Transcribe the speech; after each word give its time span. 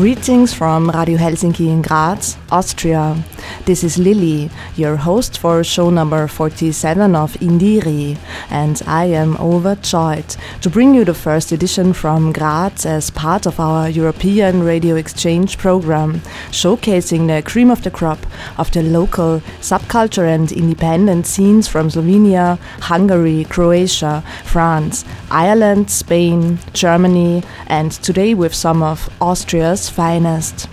Greetings 0.00 0.54
from 0.54 0.88
Radio 0.88 1.18
Helsinki 1.18 1.68
in 1.68 1.82
Graz, 1.82 2.38
Austria. 2.50 3.22
This 3.64 3.84
is 3.84 3.98
Lily, 3.98 4.50
your 4.76 4.96
host 4.96 5.38
for 5.38 5.62
show 5.62 5.90
number 5.90 6.26
47 6.26 7.14
of 7.14 7.34
Indire, 7.34 8.18
and 8.50 8.80
I 8.86 9.04
am 9.06 9.36
overjoyed 9.36 10.36
to 10.62 10.70
bring 10.70 10.94
you 10.94 11.04
the 11.04 11.14
first 11.14 11.52
edition 11.52 11.92
from 11.92 12.32
Graz 12.32 12.86
as 12.86 13.10
part 13.10 13.46
of 13.46 13.60
our 13.60 13.88
European 13.88 14.62
Radio 14.62 14.96
Exchange 14.96 15.58
program, 15.58 16.20
showcasing 16.50 17.26
the 17.26 17.42
cream 17.42 17.70
of 17.70 17.82
the 17.82 17.90
crop 17.90 18.18
of 18.58 18.70
the 18.72 18.82
local 18.82 19.40
subculture 19.60 20.26
and 20.26 20.50
independent 20.52 21.26
scenes 21.26 21.68
from 21.68 21.88
Slovenia, 21.88 22.58
Hungary, 22.80 23.44
Croatia, 23.44 24.24
France, 24.44 25.04
Ireland, 25.30 25.90
Spain, 25.90 26.58
Germany, 26.72 27.42
and 27.66 27.92
today 27.92 28.34
with 28.34 28.54
some 28.54 28.82
of 28.82 29.08
Austria's 29.20 29.88
finest. 29.88 30.68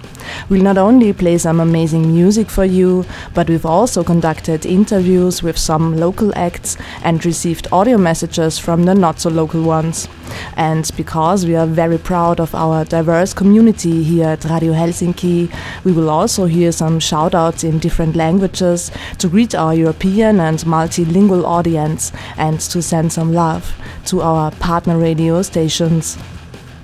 We'll 0.49 0.63
not 0.63 0.77
only 0.77 1.13
play 1.13 1.37
some 1.37 1.59
amazing 1.59 2.13
music 2.13 2.49
for 2.49 2.65
you, 2.65 3.05
but 3.33 3.49
we've 3.49 3.65
also 3.65 4.03
conducted 4.03 4.65
interviews 4.65 5.43
with 5.43 5.57
some 5.57 5.97
local 5.97 6.31
acts 6.35 6.77
and 7.03 7.25
received 7.25 7.67
audio 7.71 7.97
messages 7.97 8.59
from 8.59 8.83
the 8.83 8.95
not 8.95 9.19
so 9.19 9.29
local 9.29 9.63
ones. 9.63 10.07
And 10.55 10.89
because 10.95 11.45
we 11.45 11.55
are 11.55 11.65
very 11.65 11.97
proud 11.97 12.39
of 12.39 12.53
our 12.55 12.85
diverse 12.85 13.33
community 13.33 14.03
here 14.03 14.29
at 14.29 14.45
Radio 14.45 14.73
Helsinki, 14.73 15.51
we 15.83 15.91
will 15.91 16.09
also 16.09 16.45
hear 16.45 16.71
some 16.71 16.99
shout 16.99 17.33
outs 17.33 17.63
in 17.63 17.79
different 17.79 18.15
languages 18.15 18.91
to 19.19 19.29
greet 19.29 19.55
our 19.55 19.73
European 19.73 20.39
and 20.39 20.59
multilingual 20.59 21.43
audience 21.45 22.11
and 22.37 22.59
to 22.59 22.81
send 22.81 23.11
some 23.11 23.33
love 23.33 23.75
to 24.05 24.21
our 24.21 24.51
partner 24.51 24.97
radio 24.97 25.41
stations. 25.41 26.17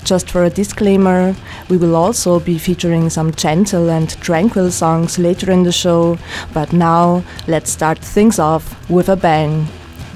Just 0.03 0.29
for 0.29 0.43
a 0.43 0.49
disclaimer, 0.49 1.33
we 1.69 1.77
will 1.77 1.95
also 1.95 2.39
be 2.39 2.57
featuring 2.57 3.09
some 3.09 3.31
gentle 3.31 3.89
and 3.89 4.09
tranquil 4.21 4.69
songs 4.69 5.17
later 5.17 5.49
in 5.49 5.63
the 5.63 5.71
show, 5.71 6.17
but 6.53 6.73
now 6.73 7.23
let's 7.47 7.71
start 7.71 7.99
things 7.99 8.37
off 8.37 8.89
with 8.89 9.07
a 9.07 9.15
bang. 9.15 9.65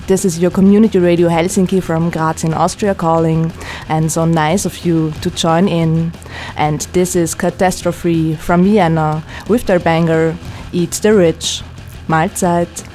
This 0.08 0.26
is 0.26 0.40
your 0.40 0.52
community 0.52 1.00
radio 1.00 1.30
Helsinki 1.30 1.82
from 1.82 2.10
Graz 2.10 2.44
in 2.44 2.54
Austria 2.54 2.96
calling, 2.96 3.52
and 3.90 4.12
so 4.12 4.26
nice 4.26 4.66
of 4.66 4.86
you 4.86 5.12
to 5.22 5.30
join 5.30 5.68
in. 5.68 6.12
And 6.58 6.82
this 6.94 7.16
is 7.16 7.36
Catastrophe 7.36 8.36
from 8.36 8.64
Vienna 8.64 9.24
with 9.48 9.66
their 9.66 9.80
banger 9.80 10.36
Eat 10.74 10.92
the 11.02 11.14
Rich. 11.14 11.64
Mahlzeit! 12.08 12.86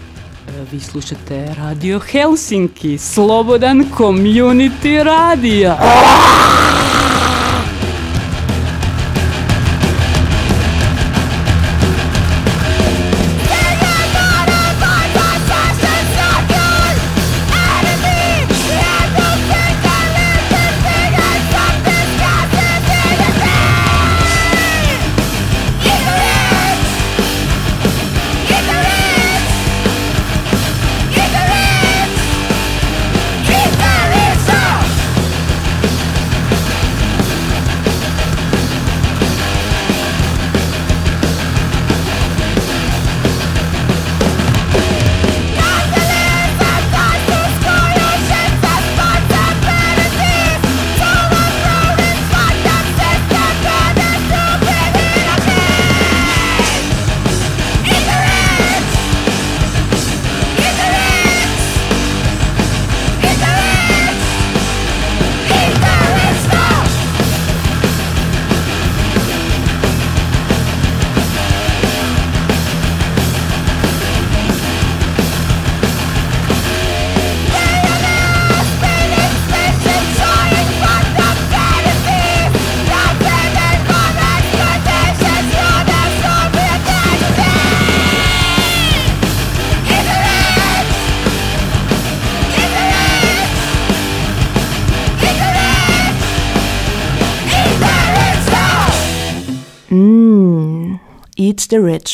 Vi 0.70 0.80
slušate 0.80 1.54
Radio 1.58 2.00
Helsinki, 2.12 2.98
slobodan 2.98 3.90
community 3.96 4.98
radio. 5.02 5.76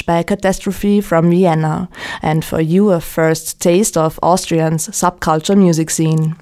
By 0.08 0.22
Catastrophe 0.22 1.02
from 1.02 1.28
Vienna, 1.28 1.86
and 2.22 2.42
for 2.42 2.62
you 2.62 2.92
a 2.92 2.98
first 2.98 3.60
taste 3.60 3.94
of 3.94 4.18
Austrian's 4.22 4.88
subculture 4.88 5.56
music 5.56 5.90
scene. 5.90 6.34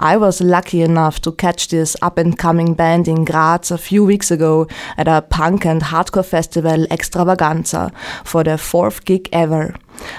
I 0.00 0.16
was 0.16 0.40
lucky 0.40 0.82
enough 0.82 1.20
to 1.20 1.30
catch 1.30 1.68
this 1.68 1.96
up 2.02 2.18
and 2.18 2.36
coming 2.36 2.74
band 2.74 3.06
in 3.06 3.24
Graz 3.24 3.70
a 3.70 3.78
few 3.78 4.04
weeks 4.04 4.32
ago 4.32 4.66
at 4.96 5.06
a 5.06 5.22
punk 5.22 5.64
and 5.64 5.80
hardcore 5.80 6.26
festival 6.26 6.86
Extravaganza 6.90 7.92
for 8.24 8.42
their 8.42 8.58
fourth 8.58 9.04
gig 9.04 9.28
ever. 9.32 9.76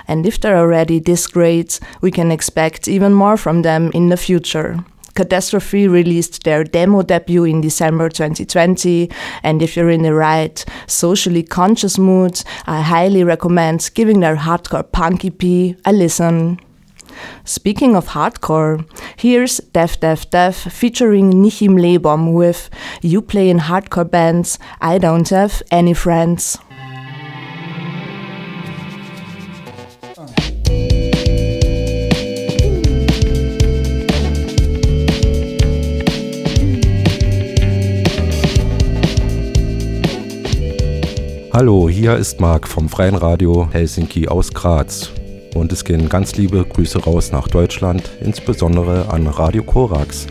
And 0.07 0.25
if 0.25 0.39
they're 0.39 0.57
already 0.57 0.99
this 0.99 1.27
great, 1.27 1.81
we 1.99 2.11
can 2.11 2.31
expect 2.31 2.87
even 2.87 3.13
more 3.13 3.35
from 3.35 3.63
them 3.63 3.91
in 3.93 4.07
the 4.07 4.17
future. 4.17 4.85
Catastrophe 5.15 5.87
released 5.87 6.43
their 6.43 6.63
demo 6.63 7.01
debut 7.01 7.45
in 7.45 7.61
December 7.61 8.09
2020, 8.09 9.09
and 9.43 9.61
if 9.61 9.75
you're 9.75 9.89
in 9.89 10.03
the 10.03 10.13
right 10.13 10.63
socially 10.87 11.41
conscious 11.41 11.97
mood, 11.97 12.43
I 12.67 12.81
highly 12.81 13.23
recommend 13.23 13.89
giving 13.93 14.19
their 14.19 14.35
hardcore 14.35 14.91
punk 14.91 15.23
EP 15.23 15.77
a 15.85 15.93
listen. 15.93 16.59
Speaking 17.45 17.95
of 17.95 18.07
hardcore, 18.07 18.85
here's 19.15 19.57
Def 19.71 19.99
Def 20.01 20.29
Def 20.29 20.55
featuring 20.55 21.31
Nichim 21.31 21.79
Lebom 21.79 22.33
with 22.33 22.69
You 23.01 23.21
Play 23.21 23.49
in 23.49 23.59
Hardcore 23.59 24.09
Bands, 24.09 24.59
I 24.81 24.97
Don't 24.97 25.29
Have 25.29 25.63
Any 25.71 25.93
Friends. 25.93 26.57
Hallo, 41.55 41.87
hier 41.87 42.17
ist 42.17 42.41
Marc 42.41 42.67
vom 42.67 42.89
Freien 42.89 43.15
Radio 43.15 43.69
Helsinki 43.71 44.27
aus 44.27 44.53
Graz. 44.53 45.13
Und 45.53 45.71
es 45.71 45.85
gehen 45.85 46.09
ganz 46.09 46.35
liebe 46.35 46.65
Grüße 46.65 47.01
raus 47.05 47.31
nach 47.31 47.47
Deutschland, 47.47 48.11
insbesondere 48.19 49.07
an 49.09 49.25
Radio 49.25 49.63
Korax. 49.63 50.27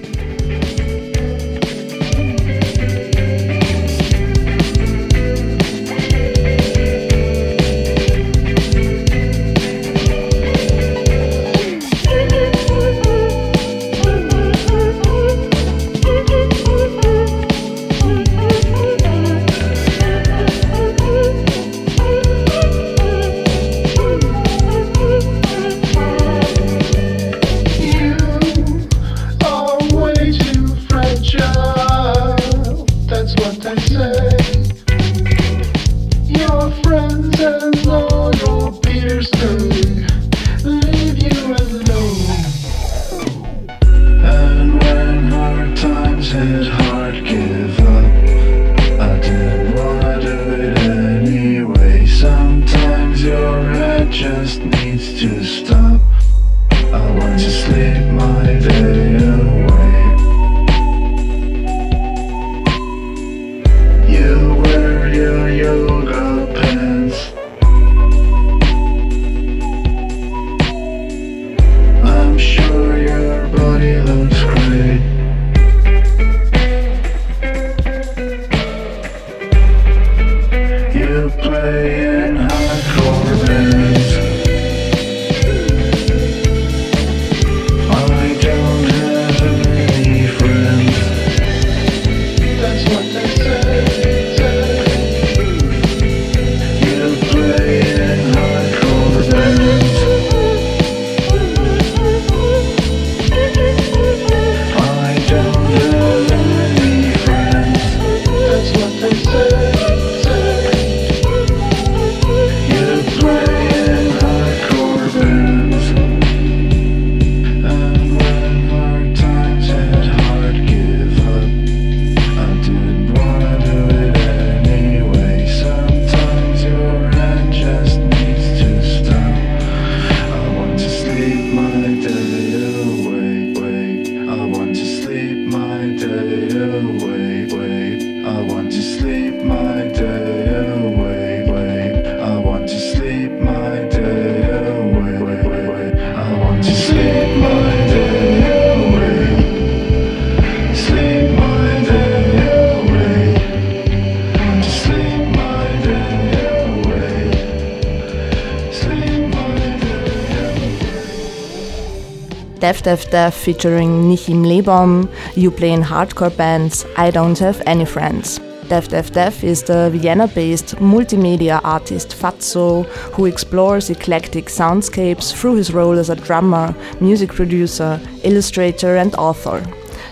Def 162.64 162.82
Def 162.82 163.10
Def 163.10 163.34
featuring 163.34 164.04
Nichim 164.04 164.42
Lebom, 164.42 165.06
you 165.36 165.50
play 165.50 165.72
in 165.72 165.82
hardcore 165.82 166.34
bands 166.34 166.86
I 166.96 167.10
Don't 167.10 167.38
Have 167.38 167.60
Any 167.66 167.84
Friends. 167.84 168.40
Def 168.70 168.88
Def 168.88 169.12
Def 169.12 169.44
is 169.44 169.62
the 169.62 169.90
Vienna 169.90 170.26
based 170.28 170.76
multimedia 170.76 171.60
artist 171.62 172.16
Fatso 172.16 172.86
who 173.12 173.26
explores 173.26 173.90
eclectic 173.90 174.46
soundscapes 174.46 175.30
through 175.34 175.56
his 175.56 175.74
role 175.74 175.98
as 175.98 176.08
a 176.08 176.16
drummer, 176.16 176.74
music 177.02 177.34
producer, 177.34 178.00
illustrator, 178.22 178.96
and 178.96 179.14
author. 179.16 179.62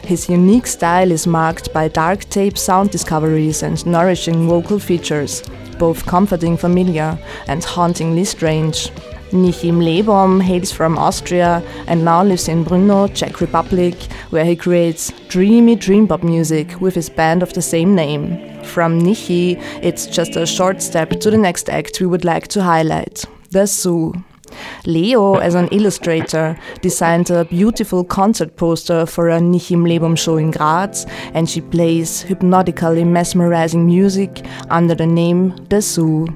His 0.04 0.28
unique 0.28 0.66
style 0.66 1.10
is 1.10 1.26
marked 1.26 1.72
by 1.72 1.88
dark 1.88 2.28
tape 2.28 2.58
sound 2.58 2.90
discoveries 2.90 3.62
and 3.62 3.86
nourishing 3.86 4.46
vocal 4.46 4.78
features, 4.78 5.42
both 5.78 6.04
comforting 6.04 6.58
familiar 6.58 7.18
and 7.46 7.64
hauntingly 7.64 8.26
strange. 8.26 8.90
Nichim 9.32 9.80
Lebom 9.82 10.42
hails 10.42 10.70
from 10.70 10.98
Austria 10.98 11.62
and 11.86 12.04
now 12.04 12.22
lives 12.22 12.48
in 12.48 12.64
Brno, 12.64 13.12
Czech 13.14 13.40
Republic, 13.40 13.94
where 14.30 14.44
he 14.44 14.54
creates 14.54 15.10
dreamy 15.28 15.74
dream 15.74 16.06
pop 16.06 16.22
music 16.22 16.80
with 16.80 16.94
his 16.94 17.08
band 17.08 17.42
of 17.42 17.52
the 17.54 17.62
same 17.62 17.94
name. 17.94 18.38
From 18.62 18.98
Nichi, 18.98 19.56
it's 19.82 20.06
just 20.06 20.36
a 20.36 20.46
short 20.46 20.82
step 20.82 21.10
to 21.20 21.30
the 21.30 21.38
next 21.38 21.70
act 21.70 22.00
we 22.00 22.06
would 22.06 22.24
like 22.24 22.48
to 22.48 22.62
highlight 22.62 23.24
The 23.50 23.66
Zew. 23.66 24.12
Leo, 24.84 25.36
as 25.36 25.54
an 25.54 25.68
illustrator, 25.68 26.58
designed 26.82 27.30
a 27.30 27.46
beautiful 27.46 28.04
concert 28.04 28.56
poster 28.56 29.06
for 29.06 29.30
a 29.30 29.40
Nichim 29.40 29.86
Lebom 29.86 30.16
show 30.16 30.36
in 30.36 30.50
Graz, 30.50 31.06
and 31.32 31.48
she 31.48 31.62
plays 31.62 32.20
hypnotically 32.20 33.04
mesmerizing 33.04 33.86
music 33.86 34.44
under 34.68 34.94
the 34.94 35.06
name 35.06 35.56
The 35.70 35.80
Zew. 35.80 36.28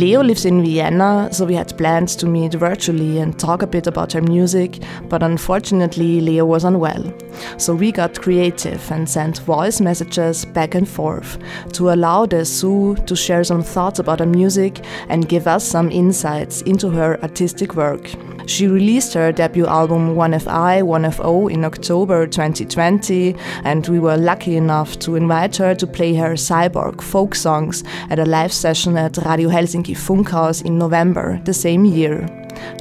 Leo 0.00 0.22
lives 0.22 0.46
in 0.46 0.62
Vienna, 0.62 1.28
so 1.30 1.44
we 1.44 1.54
had 1.54 1.76
plans 1.76 2.16
to 2.16 2.26
meet 2.26 2.54
virtually 2.54 3.18
and 3.18 3.38
talk 3.38 3.60
a 3.60 3.66
bit 3.66 3.86
about 3.86 4.14
her 4.14 4.22
music, 4.22 4.78
but 5.10 5.22
unfortunately, 5.22 6.22
Leo 6.22 6.46
was 6.46 6.64
unwell. 6.64 7.12
So 7.58 7.74
we 7.74 7.92
got 7.92 8.18
creative 8.18 8.90
and 8.90 9.06
sent 9.06 9.40
voice 9.40 9.78
messages 9.78 10.46
back 10.46 10.74
and 10.74 10.88
forth 10.88 11.36
to 11.74 11.90
allow 11.90 12.24
the 12.24 12.46
Zew 12.46 12.96
to 13.04 13.14
share 13.14 13.44
some 13.44 13.62
thoughts 13.62 13.98
about 13.98 14.20
her 14.20 14.26
music 14.26 14.82
and 15.10 15.28
give 15.28 15.46
us 15.46 15.68
some 15.68 15.90
insights 15.90 16.62
into 16.62 16.88
her 16.88 17.20
artistic 17.20 17.74
work. 17.74 18.08
She 18.46 18.66
released 18.66 19.12
her 19.14 19.30
debut 19.32 19.66
album 19.66 20.16
1FI 20.16 20.82
1FO 20.82 21.52
in 21.52 21.64
October 21.64 22.26
2020, 22.26 23.36
and 23.64 23.86
we 23.86 24.00
were 24.00 24.16
lucky 24.16 24.56
enough 24.56 24.98
to 25.00 25.14
invite 25.14 25.56
her 25.58 25.74
to 25.74 25.86
play 25.86 26.14
her 26.14 26.32
cyborg 26.32 27.02
folk 27.02 27.34
songs 27.34 27.84
at 28.08 28.18
a 28.18 28.24
live 28.24 28.52
session 28.52 28.96
at 28.96 29.18
Radio 29.18 29.50
Helsinki 29.50 29.89
Funkhaus 29.94 30.64
in 30.64 30.78
November 30.78 31.40
the 31.44 31.54
same 31.54 31.84
year. 31.84 32.26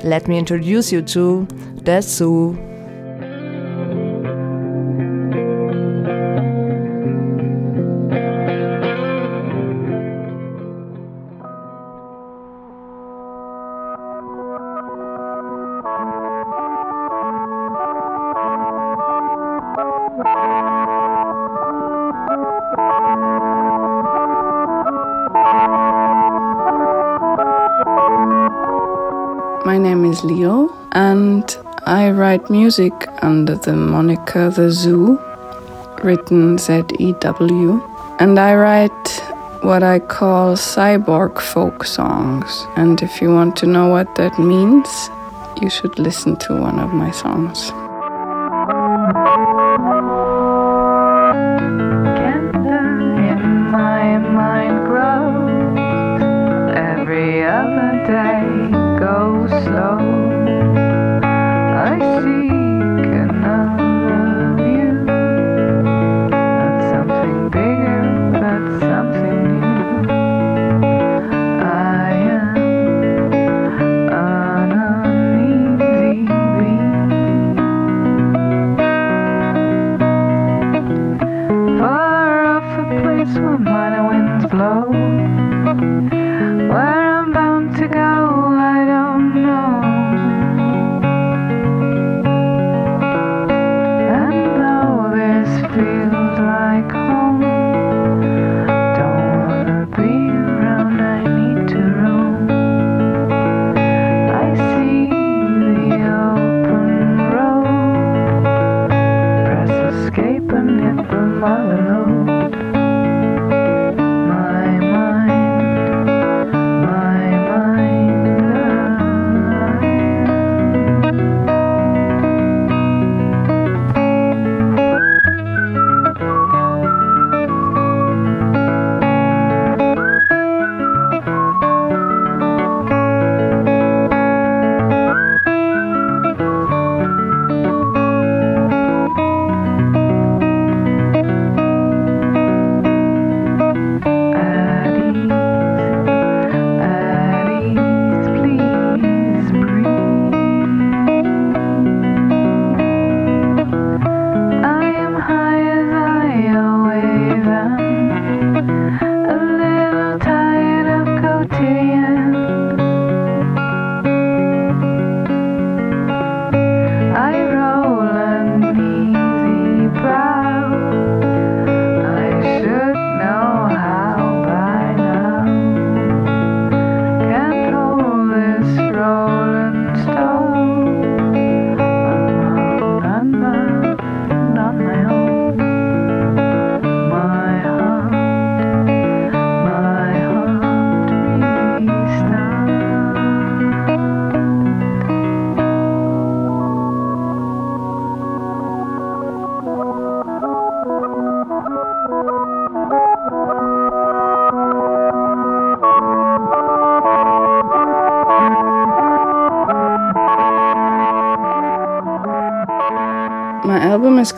Let 0.04 0.28
me 0.28 0.38
introduce 0.38 0.92
you 0.92 1.02
to 1.04 1.48
The 1.84 2.58
My 29.70 29.78
name 29.78 30.04
is 30.04 30.24
Leo, 30.24 30.76
and 30.94 31.46
I 31.86 32.10
write 32.10 32.50
music 32.50 32.92
under 33.22 33.54
the 33.54 33.74
moniker 33.74 34.50
The 34.50 34.72
Zew, 34.72 35.20
written 36.04 36.58
Z 36.58 36.86
E 36.98 37.14
W. 37.20 37.80
And 38.18 38.40
I 38.40 38.56
write 38.56 39.10
what 39.62 39.84
I 39.84 40.00
call 40.00 40.56
cyborg 40.56 41.40
folk 41.40 41.84
songs. 41.84 42.66
And 42.78 43.00
if 43.04 43.22
you 43.22 43.32
want 43.32 43.56
to 43.58 43.68
know 43.68 43.86
what 43.90 44.16
that 44.16 44.40
means, 44.40 44.90
you 45.62 45.70
should 45.70 46.00
listen 46.00 46.36
to 46.38 46.56
one 46.56 46.80
of 46.80 46.92
my 46.92 47.12
songs. 47.12 47.72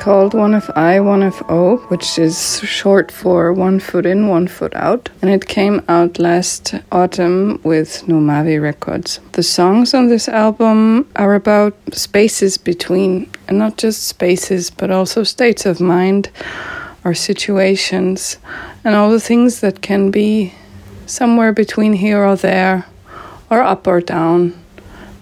Called 0.01 0.33
One 0.33 0.55
of 0.55 0.67
I, 0.75 0.99
One 0.99 1.21
of 1.21 1.43
O, 1.47 1.77
which 1.89 2.17
is 2.17 2.59
short 2.61 3.11
for 3.11 3.53
One 3.53 3.79
Foot 3.79 4.07
In, 4.07 4.27
One 4.27 4.47
Foot 4.47 4.75
Out. 4.75 5.11
And 5.21 5.29
it 5.29 5.45
came 5.45 5.83
out 5.87 6.17
last 6.17 6.73
autumn 6.91 7.61
with 7.63 8.07
Numavi 8.07 8.59
Records. 8.59 9.19
The 9.33 9.43
songs 9.43 9.93
on 9.93 10.07
this 10.07 10.27
album 10.27 11.07
are 11.17 11.35
about 11.35 11.75
spaces 11.93 12.57
between, 12.57 13.29
and 13.47 13.59
not 13.59 13.77
just 13.77 14.07
spaces, 14.07 14.71
but 14.71 14.89
also 14.89 15.21
states 15.21 15.67
of 15.67 15.79
mind 15.79 16.31
or 17.05 17.13
situations, 17.13 18.37
and 18.83 18.95
all 18.95 19.11
the 19.11 19.19
things 19.19 19.59
that 19.59 19.83
can 19.83 20.09
be 20.09 20.51
somewhere 21.05 21.53
between 21.53 21.93
here 21.93 22.25
or 22.25 22.35
there, 22.35 22.87
or 23.51 23.61
up 23.61 23.85
or 23.85 24.01
down, 24.01 24.59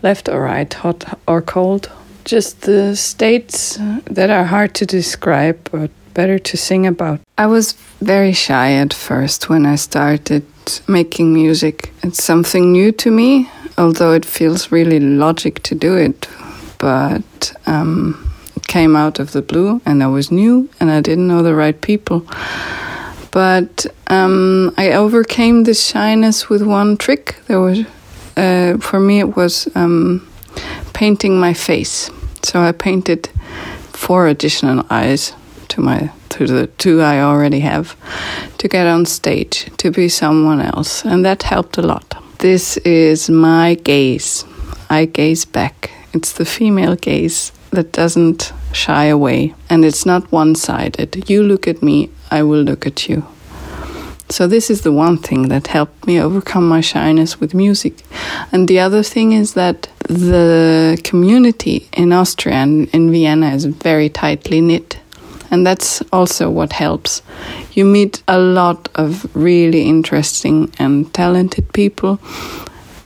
left 0.04 0.30
or 0.30 0.44
right, 0.44 0.74
hot 0.74 1.20
or 1.28 1.42
cold 1.42 1.92
just 2.30 2.62
the 2.62 2.96
states 2.96 3.80
that 4.06 4.30
are 4.30 4.46
hard 4.46 4.76
to 4.76 4.86
describe, 4.86 5.58
but 5.72 5.90
better 6.14 6.38
to 6.38 6.58
sing 6.58 6.86
about. 6.86 7.20
I 7.38 7.48
was 7.48 7.74
very 8.02 8.34
shy 8.34 8.74
at 8.74 8.94
first 8.94 9.50
when 9.50 9.66
I 9.66 9.76
started 9.76 10.44
making 10.88 11.34
music. 11.34 11.92
It's 12.04 12.24
something 12.24 12.72
new 12.72 12.92
to 12.92 13.10
me, 13.10 13.50
although 13.78 14.14
it 14.14 14.26
feels 14.26 14.72
really 14.72 15.00
logic 15.00 15.64
to 15.64 15.76
do 15.76 15.96
it. 15.96 16.28
But 16.78 17.54
um, 17.66 18.32
it 18.56 18.68
came 18.68 18.96
out 18.96 19.20
of 19.20 19.32
the 19.32 19.42
blue, 19.42 19.82
and 19.86 20.04
I 20.04 20.08
was 20.08 20.32
new, 20.32 20.70
and 20.80 20.92
I 20.92 21.02
didn't 21.02 21.28
know 21.28 21.42
the 21.42 21.56
right 21.56 21.80
people. 21.82 22.28
But 23.32 23.88
um, 24.08 24.74
I 24.78 24.92
overcame 24.92 25.64
this 25.64 25.84
shyness 25.84 26.50
with 26.50 26.62
one 26.62 26.98
trick. 26.98 27.36
There 27.48 27.60
was, 27.60 27.86
uh, 28.38 28.78
for 28.78 29.00
me, 29.00 29.20
it 29.20 29.36
was 29.36 29.68
um, 29.76 30.28
painting 30.94 31.40
my 31.40 31.54
face. 31.54 32.12
So 32.42 32.62
I 32.62 32.72
painted 32.72 33.30
four 33.94 34.28
additional 34.28 34.86
eyes 34.90 35.34
to 35.70 35.82
my 35.82 36.12
to 36.30 36.46
the 36.46 36.68
two 36.78 37.02
I 37.02 37.22
already 37.22 37.60
have 37.60 37.96
to 38.60 38.68
get 38.68 38.88
on 38.88 39.06
stage 39.06 39.70
to 39.78 39.92
be 39.92 40.08
someone 40.10 40.62
else, 40.62 41.04
and 41.04 41.26
that 41.26 41.44
helped 41.44 41.78
a 41.78 41.82
lot. 41.82 42.16
This 42.40 42.78
is 42.78 43.30
my 43.30 43.76
gaze. 43.76 44.46
I 44.90 45.06
gaze 45.06 45.46
back. 45.46 45.92
It's 46.14 46.34
the 46.34 46.46
female 46.46 46.96
gaze 46.96 47.52
that 47.72 47.92
doesn't 47.92 48.54
shy 48.72 49.06
away, 49.06 49.54
and 49.70 49.84
it's 49.84 50.06
not 50.06 50.32
one 50.32 50.56
sided. 50.56 51.30
You 51.30 51.44
look 51.44 51.68
at 51.68 51.84
me, 51.84 52.10
I 52.32 52.44
will 52.44 52.62
look 52.62 52.86
at 52.86 53.10
you. 53.10 53.26
So, 54.30 54.48
this 54.48 54.70
is 54.70 54.82
the 54.82 54.92
one 54.92 55.18
thing 55.18 55.50
that 55.50 55.68
helped 55.68 56.06
me 56.06 56.22
overcome 56.22 56.68
my 56.70 56.82
shyness 56.82 57.40
with 57.40 57.54
music. 57.54 58.04
And 58.52 58.68
the 58.68 58.80
other 58.80 59.02
thing 59.02 59.32
is 59.32 59.54
that 59.56 59.90
the 60.10 61.00
community 61.04 61.88
in 61.94 62.12
Austria 62.12 62.56
and 62.56 62.90
in 62.90 63.12
Vienna 63.12 63.54
is 63.54 63.66
very 63.66 64.10
tightly 64.10 64.60
knit. 64.60 65.00
And 65.52 65.66
that's 65.66 66.02
also 66.12 66.50
what 66.50 66.74
helps. 66.74 67.22
You 67.74 67.86
meet 67.86 68.22
a 68.28 68.38
lot 68.38 68.90
of 68.96 69.26
really 69.36 69.84
interesting 69.84 70.72
and 70.78 71.12
talented 71.14 71.72
people, 71.74 72.20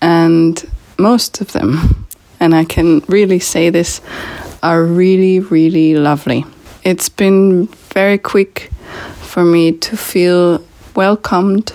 and 0.01 0.61
most 0.97 1.39
of 1.39 1.53
them, 1.53 2.05
and 2.39 2.53
I 2.53 2.65
can 2.65 2.99
really 3.07 3.39
say 3.39 3.69
this, 3.69 4.01
are 4.61 4.83
really, 4.83 5.39
really 5.39 5.95
lovely. 5.95 6.45
It's 6.83 7.07
been 7.07 7.67
very 7.93 8.17
quick 8.17 8.71
for 9.21 9.45
me 9.45 9.71
to 9.71 9.95
feel 9.95 10.63
welcomed 10.95 11.73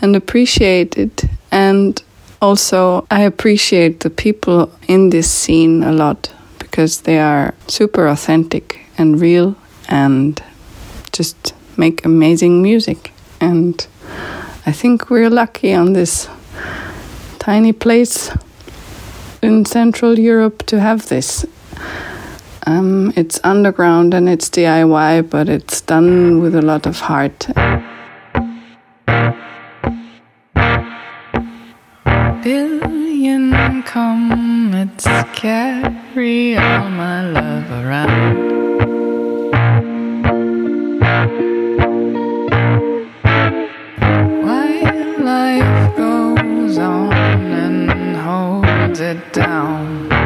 and 0.00 0.14
appreciated. 0.14 1.28
And 1.50 2.00
also, 2.40 3.06
I 3.10 3.22
appreciate 3.22 4.00
the 4.00 4.10
people 4.10 4.70
in 4.86 5.10
this 5.10 5.30
scene 5.30 5.82
a 5.82 5.92
lot 5.92 6.32
because 6.58 7.02
they 7.02 7.18
are 7.18 7.54
super 7.66 8.06
authentic 8.06 8.80
and 8.96 9.20
real 9.20 9.56
and 9.88 10.42
just 11.12 11.54
make 11.76 12.04
amazing 12.04 12.62
music. 12.62 13.12
And 13.40 13.86
I 14.66 14.72
think 14.72 15.10
we're 15.10 15.30
lucky 15.30 15.74
on 15.74 15.94
this 15.94 16.28
tiny 17.38 17.72
place 17.72 18.30
in 19.42 19.64
Central 19.64 20.18
Europe 20.18 20.64
to 20.66 20.80
have 20.80 21.08
this. 21.08 21.46
Um, 22.66 23.12
it's 23.16 23.40
underground 23.44 24.12
and 24.14 24.28
it's 24.28 24.50
DIY, 24.50 25.30
but 25.30 25.48
it's 25.48 25.80
done 25.80 26.42
with 26.42 26.54
a 26.54 26.62
lot 26.62 26.86
of 26.86 27.00
heart. 27.00 27.48
Billion 32.48 33.82
comets 33.82 35.04
carry 35.34 36.56
all 36.56 36.88
my 36.88 37.20
love 37.30 37.70
around. 37.84 38.38
While 44.42 45.20
life 45.22 45.96
goes 45.98 46.78
on 46.78 47.12
and 47.12 48.16
holds 48.16 49.00
it 49.00 49.30
down. 49.34 50.17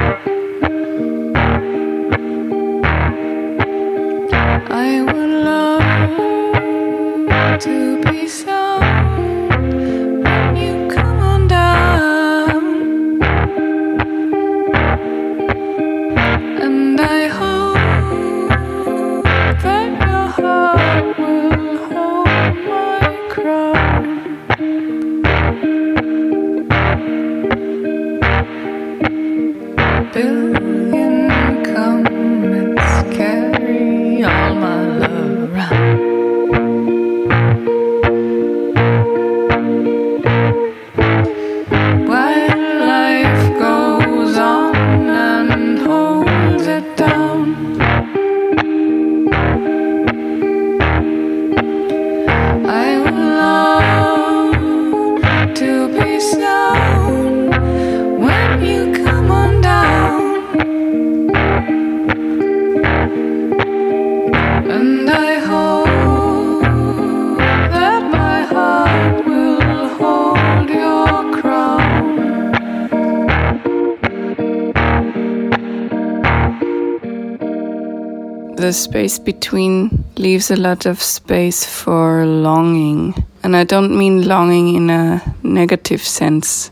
Space 78.73 79.19
between 79.19 80.05
leaves 80.17 80.51
a 80.51 80.57
lot 80.57 80.87
of 80.87 81.03
space 81.03 81.65
for 81.65 82.25
longing. 82.27 83.15
And 83.43 83.57
I 83.57 83.65
don't 83.65 83.97
mean 83.97 84.27
longing 84.27 84.75
in 84.75 84.91
a 84.91 85.23
negative 85.43 86.03
sense. 86.03 86.71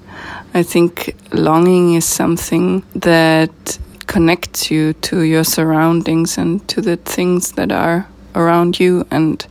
I 0.55 0.63
think 0.63 1.15
longing 1.33 1.95
is 1.95 2.05
something 2.05 2.83
that 2.95 3.79
connects 4.07 4.71
you 4.71 4.93
to 4.95 5.21
your 5.21 5.45
surroundings 5.45 6.37
and 6.39 6.67
to 6.69 6.81
the 6.81 6.97
things 6.97 7.53
that 7.53 7.71
are 7.71 8.09
around 8.35 8.81
you 8.81 9.07
and 9.11 9.47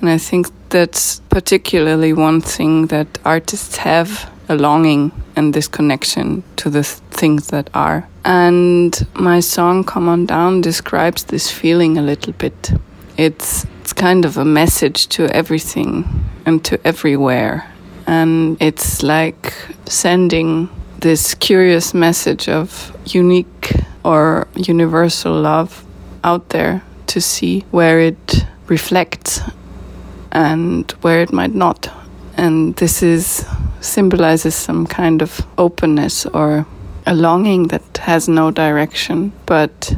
and 0.00 0.08
I 0.08 0.18
think 0.18 0.48
that's 0.70 1.20
particularly 1.28 2.12
one 2.12 2.40
thing 2.40 2.86
that 2.86 3.18
artists 3.24 3.76
have 3.76 4.30
a 4.50 4.56
longing 4.56 5.12
and 5.36 5.54
this 5.54 5.68
connection 5.68 6.42
to 6.56 6.68
the 6.68 6.82
th- 6.82 6.98
things 7.10 7.46
that 7.48 7.70
are. 7.72 8.06
And 8.24 9.06
my 9.14 9.40
song 9.40 9.84
Come 9.84 10.08
On 10.08 10.26
Down 10.26 10.60
describes 10.60 11.24
this 11.24 11.50
feeling 11.50 11.96
a 11.96 12.02
little 12.02 12.32
bit. 12.32 12.72
It's 13.16 13.64
it's 13.80 13.92
kind 13.92 14.24
of 14.24 14.36
a 14.36 14.44
message 14.44 15.06
to 15.08 15.24
everything 15.34 16.04
and 16.44 16.64
to 16.64 16.78
everywhere. 16.84 17.64
And 18.06 18.56
it's 18.60 19.02
like 19.02 19.54
sending 19.86 20.68
this 20.98 21.34
curious 21.34 21.94
message 21.94 22.48
of 22.48 22.92
unique 23.06 23.72
or 24.04 24.48
universal 24.56 25.40
love 25.40 25.84
out 26.24 26.48
there 26.48 26.82
to 27.06 27.20
see 27.20 27.64
where 27.70 28.00
it 28.00 28.46
reflects 28.66 29.40
and 30.32 30.90
where 31.02 31.22
it 31.22 31.32
might 31.32 31.54
not. 31.54 31.88
And 32.36 32.76
this 32.76 33.02
is 33.02 33.44
symbolizes 33.80 34.54
some 34.54 34.86
kind 34.86 35.22
of 35.22 35.46
openness 35.58 36.26
or 36.26 36.66
a 37.06 37.14
longing 37.14 37.68
that 37.68 37.98
has 37.98 38.28
no 38.28 38.50
direction, 38.50 39.32
but 39.46 39.94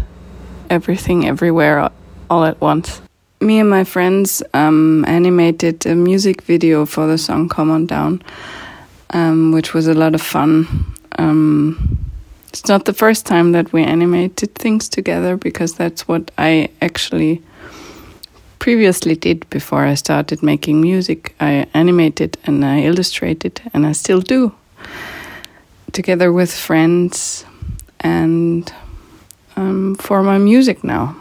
everything 0.71 1.27
everywhere 1.27 1.91
all 2.31 2.45
at 2.45 2.61
once. 2.61 3.03
Me 3.41 3.59
and 3.59 3.69
my 3.69 3.85
friends 3.85 4.43
um, 4.55 5.05
animated 5.07 5.85
a 5.87 5.95
music 5.95 6.43
video 6.43 6.87
for 6.87 7.07
the 7.07 7.19
song 7.19 7.49
Come 7.49 7.71
On 7.71 7.87
Down, 7.87 8.23
um, 9.11 9.53
which 9.53 9.75
was 9.75 9.89
a 9.89 9.95
lot 9.95 10.15
of 10.15 10.23
fun. 10.23 10.95
Um, 11.19 11.99
it's 12.49 12.69
not 12.69 12.85
the 12.85 12.93
first 12.93 13.27
time 13.27 13.53
that 13.53 13.73
we 13.73 13.83
animated 13.83 14.55
things 14.55 14.89
together 14.89 15.37
because 15.37 15.75
that's 15.75 16.07
what 16.07 16.31
I 16.39 16.69
actually 16.81 17.43
previously 18.63 19.17
did 19.17 19.51
before 19.51 19.85
I 19.85 19.95
started 19.95 20.41
making 20.41 20.81
music. 20.81 21.35
I 21.41 21.67
animated 21.75 22.39
and 22.47 22.65
I 22.65 22.83
illustrated, 22.83 23.61
and 23.75 23.85
I 23.85 23.91
still 23.93 24.21
do, 24.21 24.53
together 25.91 26.33
with 26.33 26.55
friends 26.55 27.45
and 27.99 28.73
um, 29.57 29.97
for 29.97 30.23
my 30.23 30.39
music 30.39 30.85
now. 30.85 31.17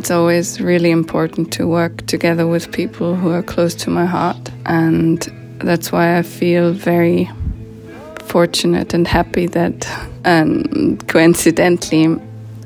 It's 0.00 0.10
always 0.10 0.62
really 0.62 0.90
important 0.90 1.52
to 1.52 1.66
work 1.66 2.06
together 2.06 2.46
with 2.46 2.72
people 2.72 3.14
who 3.14 3.28
are 3.32 3.42
close 3.42 3.74
to 3.74 3.90
my 3.90 4.06
heart. 4.06 4.50
And 4.64 5.20
that's 5.58 5.92
why 5.92 6.16
I 6.16 6.22
feel 6.22 6.72
very 6.72 7.28
fortunate 8.22 8.94
and 8.94 9.06
happy 9.06 9.46
that, 9.48 9.86
um, 10.24 10.96
coincidentally, 11.06 12.16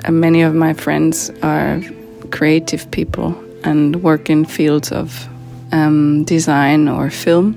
many 0.08 0.42
of 0.42 0.54
my 0.54 0.74
friends 0.74 1.32
are 1.42 1.82
creative 2.30 2.88
people 2.92 3.34
and 3.64 4.00
work 4.04 4.30
in 4.30 4.44
fields 4.44 4.92
of 4.92 5.28
um, 5.72 6.22
design 6.22 6.88
or 6.88 7.10
film. 7.10 7.56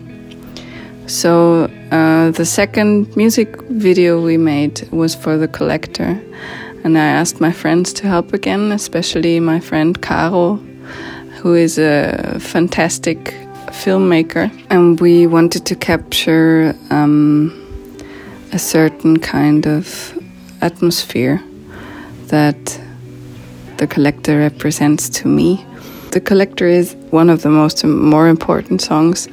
So 1.05 1.69
uh, 1.91 2.31
the 2.31 2.45
second 2.45 3.15
music 3.15 3.61
video 3.69 4.19
we 4.19 4.37
made 4.37 4.89
was 4.91 5.13
for 5.13 5.37
the 5.37 5.47
collector 5.47 6.19
and 6.87 6.97
I 6.97 7.07
asked 7.07 7.41
my 7.41 7.51
friends 7.51 7.91
to 7.93 8.07
help 8.07 8.31
again, 8.31 8.71
especially 8.71 9.41
my 9.41 9.59
friend 9.59 10.01
Caro, 10.01 10.55
who 11.41 11.53
is 11.53 11.77
a 11.77 12.39
fantastic 12.39 13.35
filmmaker. 13.81 14.49
And 14.69 14.97
we 15.01 15.27
wanted 15.27 15.65
to 15.65 15.75
capture 15.75 16.73
um, 16.89 17.51
a 18.53 18.57
certain 18.57 19.19
kind 19.19 19.67
of 19.67 20.17
atmosphere 20.61 21.43
that 22.27 22.79
the 23.75 23.87
collector 23.87 24.39
represents 24.39 25.09
to 25.09 25.27
me. 25.27 25.65
The 26.11 26.21
collector 26.21 26.67
is 26.67 26.95
one 27.09 27.29
of 27.29 27.41
the 27.41 27.49
most 27.49 27.83
more 27.83 28.29
important 28.29 28.81
songs 28.81 29.27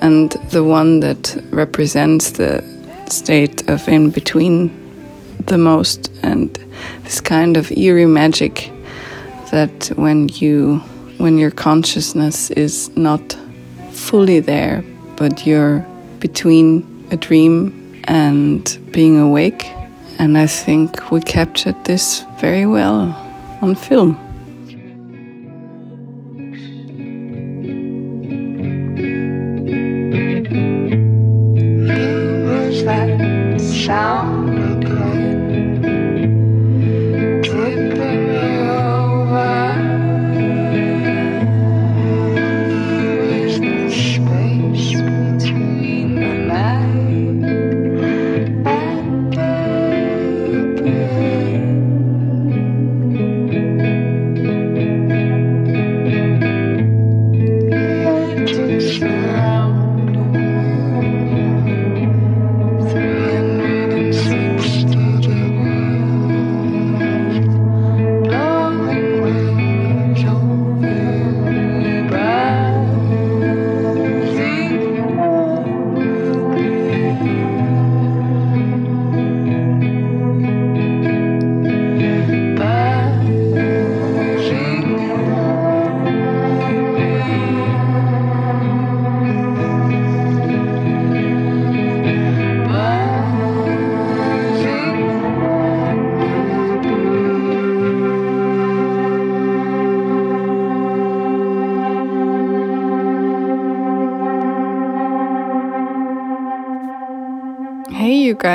and 0.00 0.30
the 0.52 0.62
one 0.62 1.00
that 1.00 1.36
represents 1.50 2.30
the 2.30 2.62
state 3.08 3.68
of 3.68 3.88
in 3.88 4.10
between 4.10 4.81
the 5.46 5.58
most. 5.58 6.10
And 6.22 6.48
this 7.04 7.20
kind 7.20 7.56
of 7.56 7.70
eerie 7.72 8.06
magic 8.06 8.70
that 9.50 9.86
when 9.96 10.28
you 10.28 10.78
when 11.18 11.38
your 11.38 11.50
consciousness 11.50 12.50
is 12.50 12.90
not 12.96 13.36
fully 13.90 14.40
there 14.40 14.82
but 15.16 15.46
you're 15.46 15.86
between 16.18 17.06
a 17.10 17.16
dream 17.16 18.02
and 18.04 18.78
being 18.90 19.18
awake. 19.18 19.70
And 20.18 20.38
i 20.38 20.46
think 20.46 21.10
we 21.10 21.20
captured 21.20 21.76
this 21.84 22.24
very 22.40 22.66
well 22.66 23.14
on 23.60 23.74
film 23.74 24.31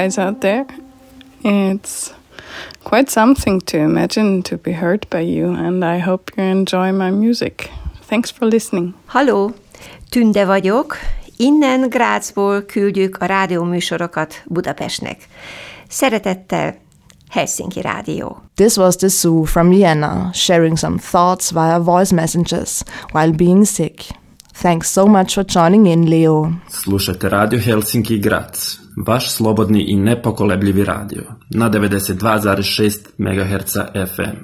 guys 0.07 0.17
out 0.17 0.39
there. 0.39 0.65
It's 1.43 2.13
quite 2.83 3.09
something 3.09 3.59
to 3.65 3.77
imagine 3.77 4.41
to 4.43 4.57
be 4.57 4.71
heard 4.71 5.05
by 5.09 5.21
you, 5.21 5.53
and 5.53 5.83
I 5.83 5.99
hope 5.99 6.31
you 6.37 6.43
enjoy 6.43 6.91
my 6.91 7.11
music. 7.11 7.69
Thanks 8.07 8.31
for 8.31 8.47
listening. 8.47 8.93
Halló, 9.05 9.53
Tünde 10.09 10.45
vagyok. 10.45 10.97
Innen 11.37 11.89
Grácsból 11.89 12.61
küldjük 12.61 13.17
a 13.17 13.25
rádióműsorokat 13.25 14.43
Budapestnek. 14.45 15.27
Szeretettel, 15.87 16.75
Helsinki 17.29 17.81
Rádió. 17.81 18.41
This 18.55 18.77
was 18.77 18.95
the 18.95 19.07
Zew 19.07 19.43
from 19.43 19.69
Vienna, 19.69 20.29
sharing 20.33 20.77
some 20.77 20.97
thoughts 21.11 21.51
via 21.51 21.79
voice 21.79 22.15
messages 22.15 22.83
while 23.11 23.31
being 23.31 23.65
sick. 23.65 24.01
Thanks 24.61 24.89
so 24.89 25.07
much 25.07 25.35
for 25.35 25.45
joining 25.55 25.87
in, 25.87 26.09
Leo. 26.09 26.51
Slušajte 26.69 27.29
Radio 27.29 27.59
Helsinki 27.59 28.17
Grac, 28.17 28.77
vaš 29.07 29.31
slobodni 29.31 29.85
i 29.87 29.95
nepokolebljivi 29.95 30.83
radio, 30.83 31.23
na 31.49 31.69
92,6 31.69 32.97
MHz 33.17 33.73
FM. 34.15 34.37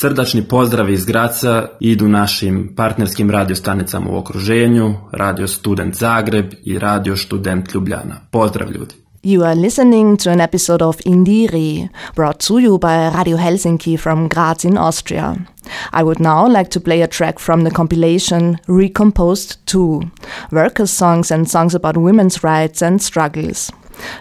Srdačni 0.00 0.42
pozdravi 0.42 0.94
iz 0.94 1.04
Graca 1.04 1.68
idu 1.80 2.08
našim 2.08 2.74
partnerskim 2.76 3.30
radiostanicama 3.30 4.10
u 4.10 4.16
okruženju, 4.16 4.94
Radio 5.12 5.46
Student 5.46 5.94
Zagreb 5.94 6.52
i 6.64 6.78
Radio 6.78 7.16
Student 7.16 7.74
Ljubljana. 7.74 8.20
Pozdrav 8.30 8.72
ljudi! 8.72 8.99
You 9.22 9.44
are 9.44 9.54
listening 9.54 10.16
to 10.16 10.30
an 10.30 10.40
episode 10.40 10.80
of 10.80 10.96
Indire, 11.04 11.90
brought 12.14 12.40
to 12.40 12.56
you 12.56 12.78
by 12.78 13.14
Radio 13.14 13.36
Helsinki 13.36 13.98
from 13.98 14.28
Graz 14.28 14.64
in 14.64 14.78
Austria. 14.78 15.46
I 15.92 16.02
would 16.02 16.20
now 16.20 16.48
like 16.48 16.70
to 16.70 16.80
play 16.80 17.02
a 17.02 17.06
track 17.06 17.38
from 17.38 17.64
the 17.64 17.70
compilation 17.70 18.58
Recomposed 18.66 19.58
2 19.66 20.10
Workers' 20.50 20.90
Songs 20.90 21.30
and 21.30 21.50
Songs 21.50 21.74
about 21.74 21.98
Women's 21.98 22.42
Rights 22.42 22.80
and 22.80 23.02
Struggles. 23.02 23.70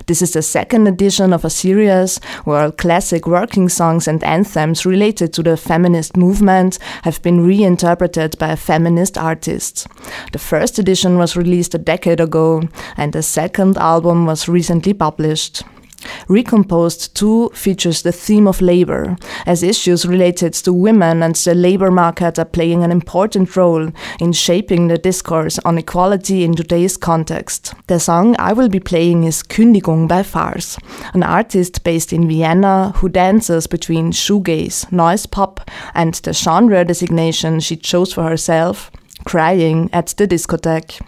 This 0.08 0.22
is 0.22 0.34
the 0.34 0.42
second 0.42 0.88
edition 0.88 1.34
of 1.34 1.46
a 1.46 1.50
series 1.50 2.18
where 2.46 2.72
classic 2.72 3.28
working 3.28 3.70
songs 3.70 4.08
and 4.08 4.24
anthems 4.24 4.86
related 4.86 5.34
to 5.34 5.44
the 5.44 5.58
feminist 5.58 6.18
movement 6.18 6.80
have 7.04 7.22
been 7.22 7.46
reinterpreted 7.46 8.38
by 8.38 8.50
a 8.50 8.58
feminist 8.58 9.18
artists. 9.18 9.88
The 10.32 10.39
first 10.39 10.80
edition 10.80 11.18
was 11.18 11.36
released 11.36 11.76
a 11.76 11.80
decade 11.80 12.20
ago, 12.20 12.63
and 12.98 13.13
the 13.13 13.24
second 13.24 13.78
album 13.78 14.26
was 14.26 14.50
recently 14.50 14.94
published. 14.94 15.63
Recomposed 16.27 17.15
2 17.15 17.49
features 17.53 18.01
the 18.01 18.12
theme 18.12 18.47
of 18.47 18.62
labor, 18.62 19.17
as 19.45 19.63
issues 19.63 20.05
related 20.05 20.53
to 20.53 20.73
women 20.73 21.23
and 21.23 21.35
the 21.35 21.53
labor 21.55 21.91
market 21.91 22.38
are 22.39 22.45
playing 22.45 22.83
an 22.83 22.91
important 22.91 23.55
role 23.55 23.91
in 24.19 24.33
shaping 24.33 24.88
the 24.88 24.97
discourse 24.97 25.59
on 25.65 25.77
equality 25.77 26.43
in 26.43 26.55
today's 26.55 26.97
context. 26.97 27.73
The 27.88 27.99
song 27.99 28.35
I 28.39 28.53
will 28.53 28.69
be 28.69 28.79
playing 28.79 29.23
is 29.23 29.43
Kündigung 29.43 30.07
by 30.07 30.23
Farce, 30.23 30.77
an 31.13 31.23
artist 31.23 31.83
based 31.83 32.13
in 32.13 32.27
Vienna 32.27 32.93
who 32.97 33.09
dances 33.09 33.67
between 33.67 34.12
shoegaze, 34.12 34.91
noise 34.91 35.25
pop, 35.25 35.69
and 35.93 36.13
the 36.15 36.33
genre 36.33 36.85
designation 36.85 37.59
she 37.59 37.75
chose 37.75 38.13
for 38.13 38.23
herself, 38.23 38.91
crying 39.25 39.89
at 39.91 40.07
the 40.17 40.27
discotheque. 40.27 41.01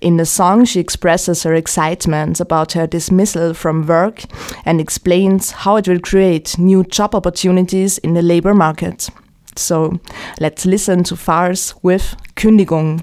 In 0.00 0.16
the 0.16 0.26
song, 0.26 0.64
she 0.64 0.80
expresses 0.80 1.42
her 1.42 1.54
excitement 1.54 2.40
about 2.40 2.72
her 2.72 2.86
dismissal 2.86 3.54
from 3.54 3.86
work 3.86 4.24
and 4.64 4.80
explains 4.80 5.50
how 5.50 5.76
it 5.76 5.88
will 5.88 6.00
create 6.00 6.58
new 6.58 6.84
job 6.84 7.14
opportunities 7.14 7.98
in 7.98 8.14
the 8.14 8.22
labor 8.22 8.54
market. 8.54 9.08
So 9.56 10.00
let's 10.40 10.66
listen 10.66 11.04
to 11.04 11.16
Farce 11.16 11.74
with 11.82 12.16
Kündigung. 12.36 13.02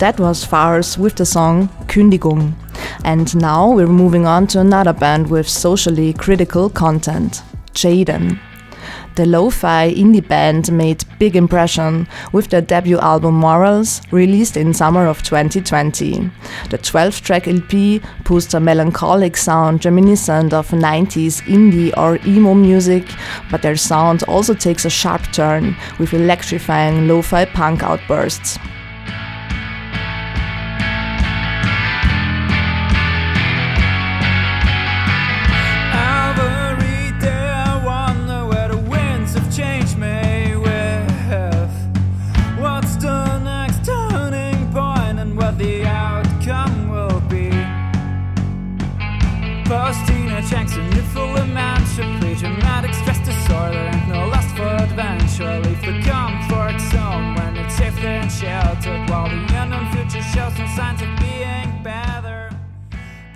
That 0.00 0.18
was 0.18 0.46
Farce 0.46 0.96
with 0.96 1.16
the 1.16 1.26
song 1.26 1.68
Kündigung. 1.86 2.54
And 3.04 3.36
now 3.36 3.70
we're 3.70 3.86
moving 3.86 4.26
on 4.26 4.46
to 4.46 4.60
another 4.60 4.94
band 4.94 5.28
with 5.28 5.46
socially 5.46 6.14
critical 6.14 6.70
content, 6.70 7.42
Jaden. 7.74 8.40
The 9.16 9.26
lo-fi 9.26 9.92
indie 9.92 10.26
band 10.26 10.72
made 10.72 11.04
big 11.18 11.36
impression 11.36 12.08
with 12.32 12.48
their 12.48 12.62
debut 12.62 12.98
album 12.98 13.34
Morals, 13.34 14.00
released 14.10 14.56
in 14.56 14.72
summer 14.72 15.06
of 15.06 15.22
2020. 15.22 16.30
The 16.70 16.78
12-track 16.78 17.46
LP 17.46 18.00
pushed 18.24 18.54
a 18.54 18.60
melancholic 18.60 19.36
sound 19.36 19.84
reminiscent 19.84 20.54
of 20.54 20.70
90s 20.70 21.42
indie 21.42 21.94
or 21.98 22.18
emo 22.26 22.54
music, 22.54 23.04
but 23.50 23.60
their 23.60 23.76
sound 23.76 24.22
also 24.22 24.54
takes 24.54 24.86
a 24.86 24.90
sharp 24.90 25.30
turn 25.30 25.76
with 25.98 26.14
electrifying 26.14 27.06
lo-fi 27.06 27.44
punk 27.44 27.82
outbursts. 27.82 28.58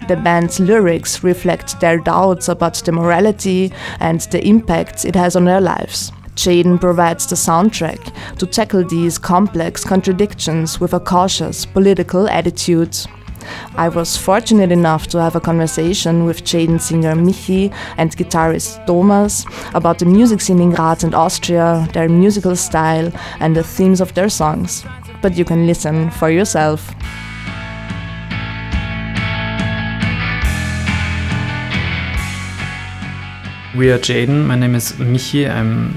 The 0.07 0.17
band's 0.17 0.61
lyrics 0.61 1.25
reflect 1.25 1.81
their 1.81 1.99
doubts 1.99 2.49
about 2.49 2.75
the 2.75 2.93
morality 2.93 3.73
and 4.01 4.21
the 4.21 4.47
impact 4.47 5.07
it 5.07 5.15
has 5.15 5.35
on 5.35 5.47
their 5.47 5.63
lives. 5.63 6.13
Jaden 6.35 6.79
provides 6.79 7.27
the 7.27 7.37
soundtrack 7.37 8.13
to 8.39 8.47
tackle 8.47 8.85
these 8.85 9.19
complex 9.19 9.83
contradictions 9.83 10.79
with 10.79 10.93
a 10.93 11.01
cautious 11.01 11.65
political 11.65 12.29
attitude. 12.29 12.97
I 13.77 13.89
was 13.89 14.17
fortunate 14.17 14.73
enough 14.73 15.07
to 15.09 15.21
have 15.21 15.37
a 15.37 15.41
conversation 15.41 16.25
with 16.25 16.45
Jaden 16.45 16.81
singer 16.81 17.15
Michi 17.15 17.73
and 17.97 18.15
guitarist 18.15 18.85
Thomas 18.87 19.47
about 19.75 19.99
the 19.99 20.07
music 20.07 20.41
scene 20.41 20.61
in 20.61 20.71
Graz 20.71 21.05
and 21.05 21.15
Austria, 21.15 21.89
their 21.95 22.09
musical 22.09 22.57
style, 22.57 23.11
and 23.41 23.57
the 23.57 23.63
themes 23.63 24.01
of 24.01 24.13
their 24.15 24.29
songs. 24.29 24.85
But 25.23 25.37
you 25.37 25.45
can 25.45 25.67
listen 25.67 26.11
for 26.11 26.31
yourself. 26.31 26.95
We 33.77 33.91
are 33.91 33.99
Jaden. 33.99 34.47
My 34.47 34.55
name 34.55 34.77
is 34.77 34.93
Michi. 34.93 35.51
I'm 35.51 35.95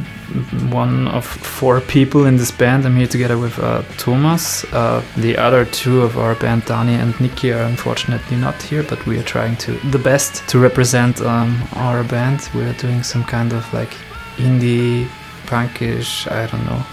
one 0.72 1.08
of 1.10 1.24
four 1.24 1.80
people 1.80 2.26
in 2.26 2.36
this 2.36 2.50
band. 2.50 2.88
I'm 2.88 2.96
here 2.96 3.06
together 3.06 3.38
with 3.38 3.60
uh, 3.60 3.84
Thomas. 4.00 4.64
Uh, 4.74 5.04
the 5.18 5.38
other 5.38 5.64
two 5.66 6.02
of 6.02 6.18
our 6.18 6.34
band, 6.34 6.64
Dani 6.64 6.98
and 7.00 7.20
Nikki, 7.22 7.52
are 7.54 7.62
unfortunately 7.62 8.38
not 8.38 8.60
here, 8.64 8.82
but 8.82 9.06
we 9.06 9.20
are 9.20 9.24
trying 9.24 9.58
to 9.58 9.74
the 9.92 10.00
best 10.00 10.48
to 10.50 10.58
represent 10.58 11.22
um, 11.22 11.62
our 11.74 12.04
band. 12.04 12.50
We 12.56 12.64
are 12.64 12.74
doing 12.74 13.04
some 13.04 13.24
kind 13.24 13.54
of 13.54 13.72
like 13.72 13.96
indie, 14.38 15.06
punkish, 15.46 16.32
I 16.32 16.48
don't 16.48 16.66
know, 16.66 16.84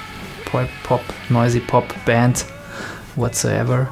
pop, 0.45 0.69
pop 0.83 1.03
noisy 1.31 1.61
pop 1.61 1.95
band 2.05 2.41
whatsoever. 3.17 3.89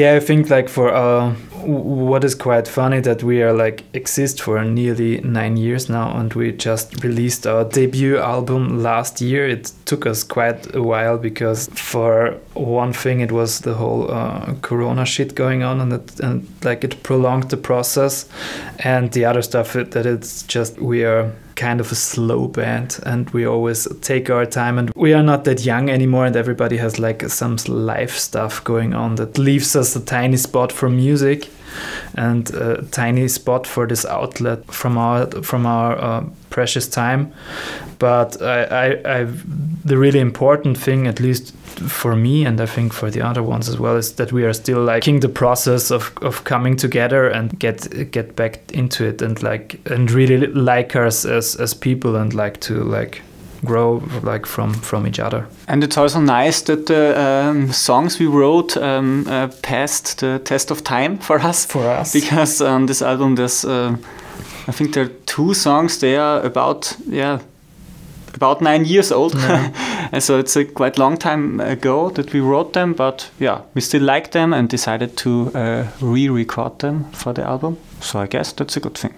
Yeah 0.00 0.14
i 0.14 0.20
think 0.20 0.50
like 0.50 0.68
for 0.68 0.88
uh 0.92 1.34
what 1.64 2.24
is 2.24 2.34
quite 2.34 2.66
funny 2.66 3.00
that 3.00 3.22
we 3.22 3.42
are 3.42 3.52
like 3.52 3.84
exist 3.92 4.40
for 4.40 4.64
nearly 4.64 5.20
nine 5.20 5.56
years 5.56 5.88
now 5.88 6.16
and 6.18 6.32
we 6.34 6.52
just 6.52 7.04
released 7.04 7.46
our 7.46 7.64
debut 7.64 8.18
album 8.18 8.82
last 8.82 9.20
year. 9.20 9.46
It 9.46 9.72
took 9.84 10.06
us 10.06 10.22
quite 10.22 10.74
a 10.74 10.82
while 10.82 11.18
because 11.18 11.68
for 11.68 12.32
one 12.54 12.92
thing 12.92 13.20
it 13.20 13.32
was 13.32 13.60
the 13.60 13.74
whole 13.74 14.10
uh, 14.10 14.54
corona 14.62 15.04
shit 15.04 15.34
going 15.34 15.62
on 15.62 15.80
and, 15.80 15.92
it, 15.92 16.20
and 16.20 16.48
like 16.64 16.84
it 16.84 17.02
prolonged 17.02 17.50
the 17.50 17.56
process. 17.56 18.28
And 18.78 19.12
the 19.12 19.24
other 19.24 19.42
stuff 19.42 19.74
that 19.74 20.06
it's 20.06 20.42
just 20.44 20.80
we 20.80 21.04
are 21.04 21.32
kind 21.60 21.80
of 21.80 21.92
a 21.92 21.94
slow 21.94 22.48
band 22.48 22.98
and 23.04 23.28
we 23.30 23.46
always 23.46 23.86
take 24.00 24.30
our 24.30 24.46
time 24.46 24.78
and 24.78 24.90
we 24.96 25.12
are 25.12 25.22
not 25.22 25.44
that 25.44 25.64
young 25.64 25.90
anymore 25.90 26.24
and 26.24 26.36
everybody 26.36 26.78
has 26.78 26.98
like 26.98 27.28
some 27.28 27.56
life 27.68 28.16
stuff 28.16 28.64
going 28.64 28.94
on 28.94 29.16
that 29.16 29.36
leaves 29.36 29.76
us 29.76 29.94
a 29.94 30.00
tiny 30.00 30.38
spot 30.38 30.72
for 30.72 30.88
music 30.88 31.50
and 32.14 32.50
a 32.54 32.82
tiny 32.90 33.28
spot 33.28 33.66
for 33.66 33.86
this 33.86 34.04
outlet 34.06 34.64
from 34.72 34.98
our 34.98 35.26
from 35.42 35.66
our 35.66 35.98
uh, 35.98 36.24
precious 36.48 36.88
time. 36.88 37.32
But 37.98 38.40
I, 38.42 38.64
I, 38.64 39.18
I 39.20 39.24
the 39.84 39.96
really 39.96 40.20
important 40.20 40.78
thing 40.78 41.06
at 41.06 41.20
least 41.20 41.54
for 41.70 42.16
me 42.16 42.44
and 42.44 42.60
I 42.60 42.66
think 42.66 42.92
for 42.92 43.10
the 43.10 43.22
other 43.22 43.42
ones 43.42 43.68
as 43.68 43.78
well 43.78 43.96
is 43.96 44.12
that 44.14 44.32
we 44.32 44.44
are 44.44 44.52
still 44.52 44.82
liking 44.82 45.20
the 45.20 45.28
process 45.28 45.90
of, 45.90 46.12
of 46.22 46.44
coming 46.44 46.76
together 46.76 47.28
and 47.28 47.58
get 47.58 48.10
get 48.10 48.36
back 48.36 48.60
into 48.72 49.04
it 49.06 49.22
and 49.22 49.42
like 49.42 49.80
and 49.90 50.10
really 50.10 50.46
like 50.46 50.96
us 50.96 51.24
as, 51.24 51.56
as 51.56 51.74
people 51.74 52.16
and 52.16 52.34
like 52.34 52.60
to 52.60 52.82
like 52.84 53.22
grow 53.64 54.02
like 54.22 54.46
from 54.46 54.74
from 54.74 55.06
each 55.06 55.18
other. 55.18 55.46
And 55.68 55.84
it's 55.84 55.96
also 55.96 56.20
nice 56.20 56.62
that 56.62 56.86
the 56.86 57.18
um, 57.20 57.72
songs 57.72 58.18
we 58.18 58.26
wrote 58.26 58.76
um, 58.76 59.26
uh, 59.28 59.48
passed 59.62 60.20
the 60.20 60.38
test 60.38 60.70
of 60.70 60.82
time 60.82 61.18
for 61.18 61.38
us. 61.38 61.66
For 61.66 61.86
us. 61.86 62.12
Because 62.12 62.60
on 62.60 62.86
this 62.86 63.02
album 63.02 63.36
there's 63.36 63.64
uh, 63.64 63.96
I 64.66 64.72
think 64.72 64.94
there 64.94 65.04
are 65.04 65.12
two 65.26 65.54
songs 65.54 65.98
they 65.98 66.16
are 66.16 66.40
about 66.40 66.96
yeah 67.06 67.40
about 68.34 68.60
nine 68.60 68.84
years 68.84 69.12
old. 69.12 69.34
Yeah. 69.34 70.18
so 70.18 70.38
it's 70.38 70.56
a 70.56 70.64
quite 70.64 70.98
long 70.98 71.16
time 71.16 71.60
ago 71.60 72.10
that 72.10 72.32
we 72.32 72.40
wrote 72.40 72.72
them, 72.72 72.94
but 72.94 73.30
yeah, 73.38 73.62
we 73.74 73.80
still 73.80 74.02
like 74.02 74.32
them 74.32 74.52
and 74.52 74.68
decided 74.68 75.16
to 75.18 75.50
uh, 75.54 75.86
re 76.00 76.28
record 76.28 76.78
them 76.78 77.04
for 77.12 77.32
the 77.32 77.42
album. 77.42 77.78
So 78.00 78.20
I 78.20 78.26
guess 78.26 78.52
that's 78.52 78.76
a 78.76 78.80
good 78.80 78.96
thing. 78.96 79.14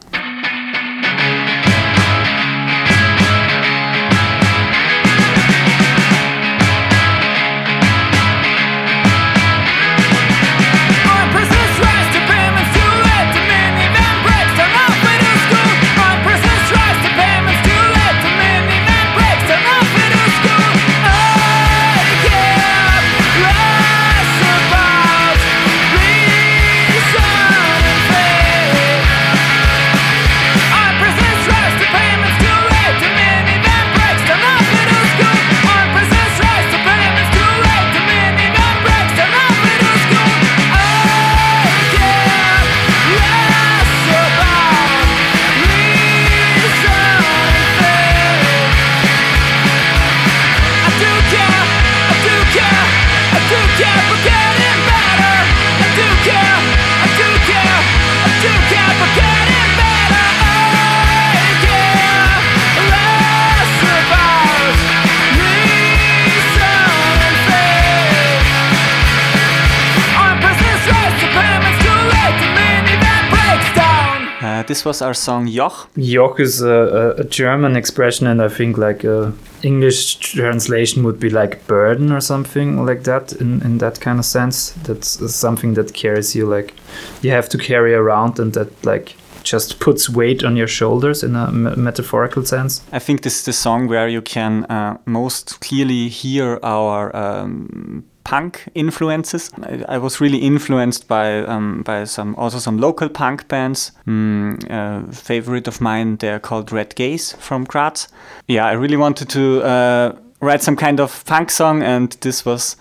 This 74.83 74.87
was 74.87 75.03
our 75.03 75.15
song 75.15 75.47
Joch. 75.47 75.87
Joch 75.97 76.41
is 76.41 76.61
a, 76.61 77.15
a, 77.17 77.25
German 77.25 77.77
expression, 77.77 78.27
and 78.27 78.43
I 78.43 78.49
think 78.49 78.77
like 78.77 79.05
a 79.05 79.33
English 79.63 80.17
translation 80.17 81.05
would 81.05 81.21
be 81.21 81.31
like 81.31 81.65
burden 81.69 82.11
or 82.11 82.21
something 82.21 82.85
like 82.85 83.05
that. 83.05 83.33
In 83.33 83.63
in 83.63 83.79
that 83.79 84.01
kind 84.01 84.19
of 84.19 84.25
sense, 84.25 84.73
that's 84.83 85.35
something 85.35 85.75
that 85.75 85.95
carries 85.95 86.35
you 86.35 86.47
like 86.47 86.75
you 87.23 87.31
have 87.31 87.49
to 87.51 87.59
carry 87.59 87.95
around, 87.95 88.41
and 88.41 88.53
that 88.55 88.71
like 88.85 89.15
just 89.45 89.79
puts 89.79 90.09
weight 90.09 90.45
on 90.45 90.57
your 90.57 90.69
shoulders 90.69 91.23
in 91.23 91.37
a 91.37 91.47
m- 91.47 91.85
metaphorical 91.85 92.45
sense. 92.45 92.83
I 92.93 92.99
think 92.99 93.23
this 93.23 93.39
is 93.39 93.45
the 93.45 93.53
song 93.53 93.89
where 93.89 94.09
you 94.09 94.23
can 94.23 94.65
uh, 94.65 94.97
most 95.05 95.61
clearly 95.61 96.09
hear 96.09 96.59
our 96.63 97.15
um, 97.15 98.05
punk 98.25 98.69
influences. 98.75 99.51
I, 99.63 99.85
I, 99.89 99.99
was 99.99 100.21
really 100.21 100.39
influenced 100.39 101.09
by 101.09 101.41
um, 101.41 101.83
by 101.83 102.05
some 102.05 102.35
also 102.37 102.59
some 102.59 102.79
local 102.79 103.09
punk 103.09 103.49
bands. 103.49 103.93
Mm, 104.07 105.15
favorite 105.15 105.69
of 105.69 105.81
mine, 105.81 106.17
they're 106.17 106.41
called 106.41 106.73
Red 106.73 106.95
Gaze 106.95 107.33
from 107.33 107.65
Graz. 107.65 108.09
Yeah, 108.47 108.67
I 108.67 108.73
really 108.73 108.97
wanted 108.97 109.29
to 109.31 109.63
uh, 109.63 110.17
write 110.41 110.63
some 110.63 110.77
kind 110.77 111.01
of 111.01 111.25
punk 111.27 111.51
song, 111.51 111.83
and 111.83 112.13
this 112.21 112.45
was 112.45 112.77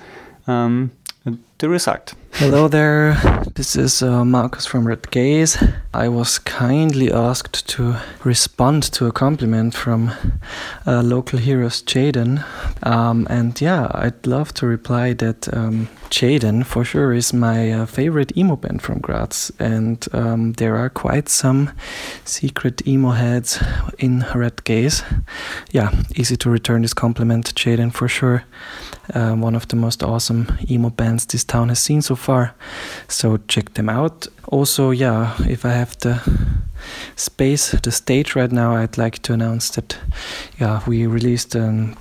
um, 0.47 0.91
the 1.57 1.69
result. 1.69 2.13
Hello 2.33 2.67
there, 2.67 3.13
this 3.53 3.75
is 3.75 4.01
uh, 4.01 4.25
Marcus 4.25 4.65
from 4.65 4.87
Red 4.87 5.11
Gaze. 5.11 5.61
I 5.93 6.07
was 6.07 6.39
kindly 6.39 7.11
asked 7.11 7.67
to 7.69 7.97
respond 8.23 8.83
to 8.93 9.05
a 9.05 9.11
compliment 9.11 9.75
from 9.75 10.11
uh, 10.87 11.01
local 11.03 11.37
heroes 11.37 11.83
Jaden. 11.83 12.43
Um, 12.81 13.27
and 13.29 13.59
yeah, 13.61 13.91
I'd 13.93 14.25
love 14.25 14.53
to 14.55 14.65
reply 14.65 15.13
that 15.13 15.53
um, 15.53 15.87
Jaden 16.09 16.65
for 16.65 16.83
sure 16.83 17.13
is 17.13 17.31
my 17.31 17.71
uh, 17.71 17.85
favorite 17.85 18.35
emo 18.35 18.55
band 18.55 18.81
from 18.81 18.99
Graz. 18.99 19.51
And 19.59 20.03
um, 20.13 20.53
there 20.53 20.77
are 20.77 20.89
quite 20.89 21.29
some 21.29 21.71
secret 22.25 22.87
emo 22.87 23.11
heads 23.11 23.61
in 23.99 24.25
Red 24.33 24.63
Gaze. 24.63 25.03
Yeah, 25.71 25.91
easy 26.15 26.37
to 26.37 26.49
return 26.49 26.81
this 26.81 26.93
compliment, 26.93 27.53
Jaden, 27.53 27.93
for 27.93 28.07
sure. 28.07 28.45
Uh, 29.13 29.35
one 29.35 29.55
of 29.55 29.67
the 29.67 29.75
most 29.75 30.03
awesome 30.03 30.47
emo 30.69 30.89
bands 30.89 31.25
this 31.25 31.43
town 31.43 31.69
has 31.69 31.79
seen 31.79 32.01
so 32.01 32.15
far. 32.15 32.53
So 33.07 33.37
check 33.47 33.73
them 33.73 33.89
out. 33.89 34.27
Also, 34.47 34.91
yeah, 34.91 35.35
if 35.47 35.65
I 35.65 35.71
have 35.71 35.97
the 35.99 36.21
space, 37.15 37.71
the 37.71 37.91
stage 37.91 38.35
right 38.35 38.51
now, 38.51 38.75
I'd 38.75 38.97
like 38.97 39.19
to 39.23 39.33
announce 39.33 39.69
that, 39.71 39.97
yeah, 40.59 40.81
we 40.87 41.07
released 41.07 41.55
an 41.55 41.95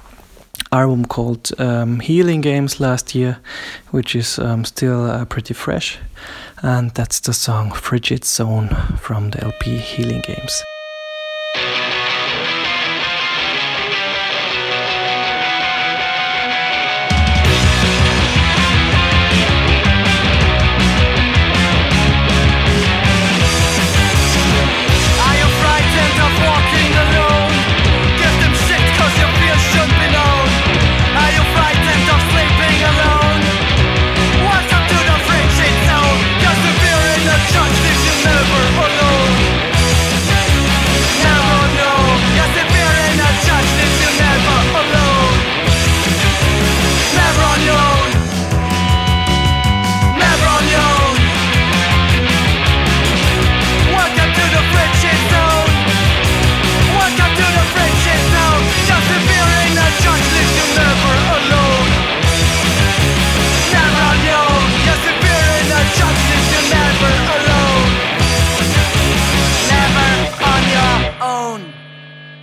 album 0.72 1.04
called 1.04 1.50
um, 1.58 2.00
Healing 2.00 2.40
Games 2.40 2.80
last 2.80 3.14
year, 3.14 3.38
which 3.90 4.14
is 4.14 4.38
um, 4.38 4.64
still 4.64 5.04
uh, 5.10 5.24
pretty 5.24 5.54
fresh. 5.54 5.98
And 6.62 6.90
that's 6.92 7.20
the 7.20 7.32
song 7.32 7.72
Frigid 7.72 8.24
Zone 8.24 8.68
from 8.98 9.30
the 9.30 9.42
LP 9.44 9.78
Healing 9.78 10.22
Games. 10.26 10.62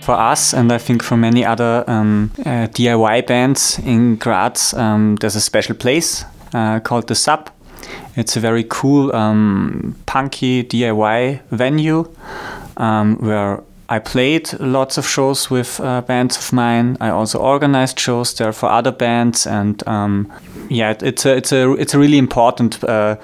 For 0.08 0.14
us, 0.14 0.54
and 0.54 0.72
I 0.72 0.78
think 0.78 1.02
for 1.02 1.18
many 1.18 1.44
other 1.44 1.84
um, 1.86 2.30
uh, 2.38 2.66
DIY 2.72 3.26
bands 3.26 3.78
in 3.80 4.16
Graz, 4.16 4.72
um, 4.72 5.16
there's 5.16 5.36
a 5.36 5.40
special 5.40 5.76
place 5.76 6.24
uh, 6.54 6.80
called 6.80 7.08
the 7.08 7.14
Sub. 7.14 7.50
It's 8.16 8.34
a 8.34 8.40
very 8.40 8.64
cool, 8.64 9.14
um, 9.14 9.94
punky 10.06 10.64
DIY 10.64 11.40
venue 11.50 12.08
um, 12.78 13.18
where 13.18 13.62
I 13.90 13.98
played 13.98 14.58
lots 14.60 14.96
of 14.96 15.06
shows 15.06 15.50
with 15.50 15.78
uh, 15.78 16.00
bands 16.00 16.38
of 16.38 16.54
mine. 16.54 16.96
I 17.02 17.10
also 17.10 17.38
organized 17.38 18.00
shows 18.00 18.32
there 18.32 18.54
for 18.54 18.70
other 18.70 18.92
bands, 18.92 19.46
and 19.46 19.86
um, 19.86 20.32
yeah, 20.70 20.92
it, 20.92 21.02
it's 21.02 21.26
a 21.26 21.36
it's 21.36 21.52
a 21.52 21.72
it's 21.72 21.92
a 21.94 21.98
really 21.98 22.18
important 22.18 22.82
uh, 22.82 23.16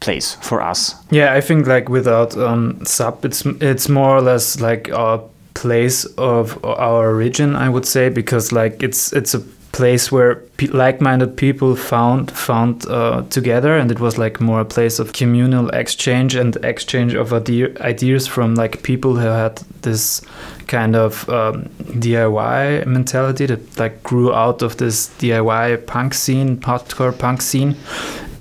place 0.00 0.36
for 0.40 0.60
us. 0.60 0.96
Yeah, 1.12 1.36
I 1.38 1.40
think 1.40 1.68
like 1.68 1.88
without 1.88 2.36
um, 2.36 2.84
sub, 2.84 3.24
it's 3.24 3.46
it's 3.60 3.88
more 3.88 4.16
or 4.16 4.22
less 4.22 4.60
like 4.60 4.90
our 4.92 5.22
place 5.56 6.04
of 6.18 6.62
our 6.64 7.08
origin, 7.08 7.56
I 7.56 7.68
would 7.68 7.86
say, 7.86 8.10
because 8.10 8.52
like 8.52 8.82
it's 8.82 9.12
it's 9.12 9.34
a 9.34 9.40
place 9.72 10.12
where 10.12 10.36
pe 10.56 10.66
like-minded 10.68 11.36
people 11.36 11.76
found 11.76 12.30
found 12.30 12.86
uh, 12.88 13.22
together, 13.30 13.76
and 13.76 13.90
it 13.90 14.00
was 14.00 14.18
like 14.18 14.40
more 14.40 14.60
a 14.60 14.64
place 14.64 14.98
of 15.02 15.12
communal 15.12 15.68
exchange 15.70 16.34
and 16.34 16.56
exchange 16.64 17.14
of 17.14 17.32
ideas 17.32 18.26
from 18.26 18.54
like 18.54 18.82
people 18.82 19.16
who 19.16 19.28
had 19.28 19.56
this 19.82 20.22
kind 20.66 20.94
of 20.96 21.28
um, 21.28 21.64
DIY 22.00 22.86
mentality 22.86 23.46
that 23.46 23.78
like 23.78 24.02
grew 24.02 24.32
out 24.32 24.62
of 24.62 24.76
this 24.76 25.08
DIY 25.20 25.86
punk 25.86 26.14
scene, 26.14 26.58
hardcore 26.58 27.16
punk 27.18 27.42
scene, 27.42 27.76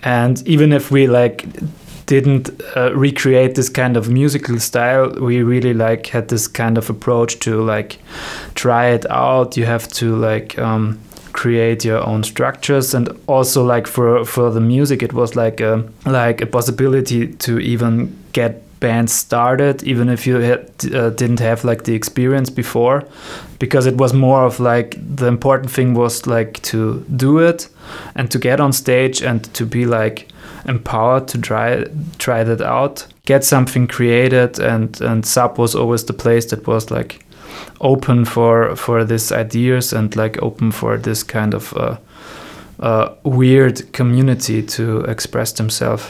and 0.03 0.45
even 0.47 0.73
if 0.73 0.91
we 0.91 1.07
like 1.07 1.45
didn't 2.05 2.49
uh, 2.75 2.93
recreate 2.93 3.55
this 3.55 3.69
kind 3.69 3.97
of 3.97 4.09
musical 4.09 4.59
style. 4.59 5.11
We 5.19 5.43
really 5.43 5.73
like 5.73 6.07
had 6.07 6.27
this 6.27 6.47
kind 6.47 6.77
of 6.77 6.89
approach 6.89 7.39
to 7.39 7.61
like 7.61 7.99
try 8.53 8.87
it 8.87 9.09
out. 9.09 9.57
You 9.57 9.65
have 9.65 9.87
to 9.93 10.15
like 10.15 10.57
um, 10.59 10.99
create 11.33 11.83
your 11.83 12.05
own 12.05 12.23
structures. 12.23 12.93
And 12.93 13.09
also 13.27 13.63
like 13.63 13.87
for 13.87 14.25
for 14.25 14.51
the 14.51 14.61
music 14.61 15.03
it 15.03 15.13
was 15.13 15.35
like 15.35 15.61
a 15.61 15.83
like 16.05 16.41
a 16.41 16.45
possibility 16.45 17.27
to 17.27 17.59
even 17.59 18.15
get 18.33 18.61
bands 18.79 19.13
started 19.13 19.81
even 19.83 20.09
if 20.09 20.27
you 20.27 20.35
had, 20.35 20.69
uh, 20.93 21.09
didn't 21.09 21.39
have 21.39 21.63
like 21.63 21.85
the 21.85 21.95
experience 21.95 22.51
before. 22.51 23.03
Because 23.57 23.87
it 23.87 23.97
was 23.97 24.13
more 24.13 24.45
of 24.45 24.59
like 24.59 24.97
the 25.15 25.27
important 25.27 25.71
thing 25.71 25.95
was 25.95 26.27
like 26.27 26.61
to 26.63 27.03
do 27.15 27.39
it 27.39 27.69
and 28.15 28.29
to 28.29 28.37
get 28.37 28.59
on 28.59 28.73
stage 28.73 29.23
and 29.23 29.43
to 29.55 29.65
be 29.65 29.85
like 29.85 30.27
empowered 30.67 31.27
to 31.29 31.37
try 31.39 31.85
try 32.17 32.43
that 32.43 32.61
out, 32.61 33.07
get 33.25 33.43
something 33.43 33.87
created, 33.87 34.59
and 34.59 34.99
and 35.01 35.25
Sub 35.25 35.57
was 35.57 35.75
always 35.75 36.05
the 36.05 36.13
place 36.13 36.45
that 36.47 36.67
was 36.67 36.91
like 36.91 37.25
open 37.81 38.25
for 38.25 38.75
for 38.75 39.03
these 39.03 39.31
ideas 39.31 39.93
and 39.93 40.15
like 40.15 40.41
open 40.41 40.71
for 40.71 40.97
this 40.97 41.23
kind 41.23 41.53
of 41.53 41.73
uh, 41.73 41.97
uh, 42.79 43.09
weird 43.23 43.91
community 43.93 44.61
to 44.63 45.01
express 45.01 45.51
themselves. 45.53 46.05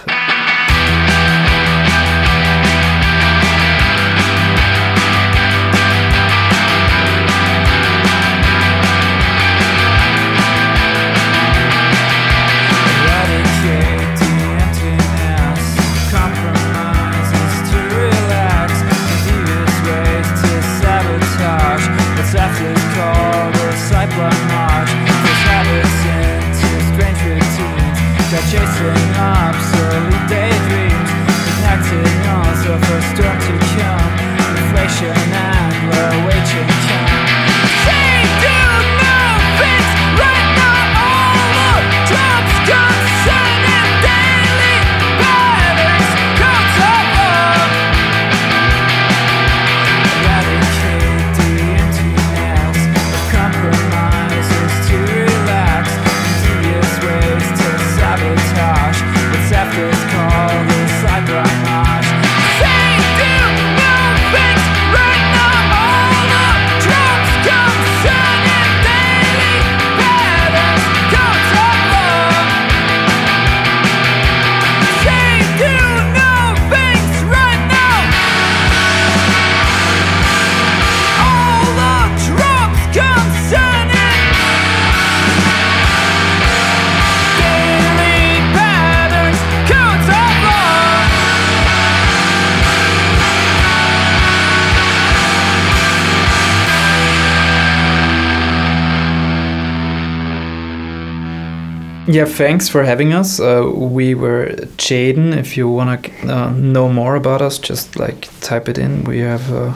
Yeah, 102.16 102.24
thanks 102.24 102.70
for 102.70 102.86
having 102.86 103.12
us. 103.12 103.42
Uh, 103.42 103.70
we 103.76 104.16
were 104.16 104.46
Jaden. 104.78 105.36
If 105.36 105.58
you 105.58 105.68
want 105.68 106.06
to 106.06 106.34
uh, 106.34 106.50
know 106.52 106.88
more 106.88 107.18
about 107.18 107.42
us, 107.42 107.60
just 107.60 107.98
like 107.98 108.30
type 108.40 108.70
it 108.70 108.78
in. 108.78 109.04
We 109.04 109.20
have 109.20 109.52
a 109.52 109.72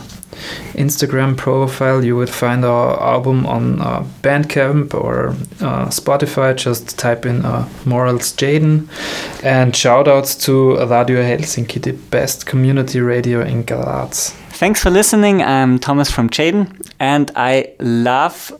Instagram 0.74 1.36
profile. 1.36 2.02
You 2.02 2.16
would 2.16 2.30
find 2.30 2.64
our 2.64 2.98
album 2.98 3.46
on 3.46 3.82
uh, 3.82 4.06
Bandcamp 4.22 4.94
or 4.94 5.32
uh, 5.60 5.90
Spotify. 5.90 6.56
Just 6.56 6.98
type 6.98 7.26
in 7.26 7.44
uh, 7.44 7.68
Morals 7.84 8.32
Jaden. 8.32 8.88
And 9.44 9.76
shout 9.76 10.08
outs 10.08 10.34
to 10.46 10.78
Radio 10.78 11.22
Helsinki, 11.22 11.82
the 11.82 11.92
best 11.92 12.46
community 12.46 13.02
radio 13.02 13.42
in 13.42 13.64
Graz. 13.64 14.30
Thanks 14.52 14.82
for 14.82 14.90
listening. 14.90 15.44
I'm 15.44 15.78
Thomas 15.78 16.10
from 16.10 16.30
Jaden, 16.30 16.90
and 17.02 17.32
I 17.36 17.74
love 17.82 18.54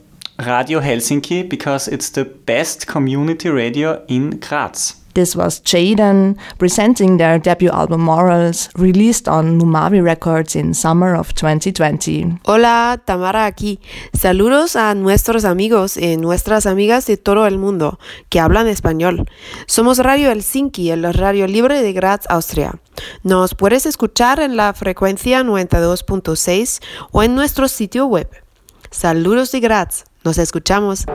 Radio 0.46 0.80
Helsinki 0.80 1.50
because 1.50 1.88
it's 1.90 2.12
the 2.12 2.24
best 2.24 2.88
community 2.88 3.50
radio 3.50 4.04
in 4.08 4.40
Graz. 4.40 4.96
This 5.14 5.36
was 5.36 5.60
Jaden 5.62 6.38
presenting 6.58 7.18
their 7.18 7.40
debut 7.40 7.72
album 7.72 8.02
Morals, 8.02 8.70
released 8.76 9.28
on 9.28 9.60
Numavi 9.60 10.02
Records 10.02 10.56
in 10.56 10.74
summer 10.74 11.14
of 11.14 11.34
2020. 11.34 12.40
Hola, 12.46 13.02
Tamara 13.06 13.46
aquí. 13.46 13.80
Saludos 14.14 14.78
a 14.78 14.96
nuestros 14.96 15.44
amigos 15.44 15.98
y 15.98 16.16
nuestras 16.16 16.66
amigas 16.66 17.06
de 17.06 17.18
todo 17.18 17.46
el 17.48 17.58
mundo 17.58 18.00
que 18.30 18.40
hablan 18.40 18.68
español. 18.68 19.28
Somos 19.66 19.98
Radio 19.98 20.32
Helsinki, 20.32 20.92
el 20.92 21.12
radio 21.14 21.48
libre 21.48 21.82
de 21.82 21.92
Graz, 21.92 22.22
Austria. 22.30 22.80
Nos 23.24 23.56
puedes 23.56 23.86
escuchar 23.86 24.40
en 24.40 24.56
la 24.56 24.74
frecuencia 24.74 25.44
92.6 25.44 26.82
o 27.12 27.24
en 27.24 27.36
nuestro 27.36 27.68
sitio 27.68 28.06
web. 28.06 28.30
Saludos 28.92 29.52
de 29.52 29.60
Graz. 29.60 30.09
Nos 30.24 30.38
escuchamos. 30.38 31.06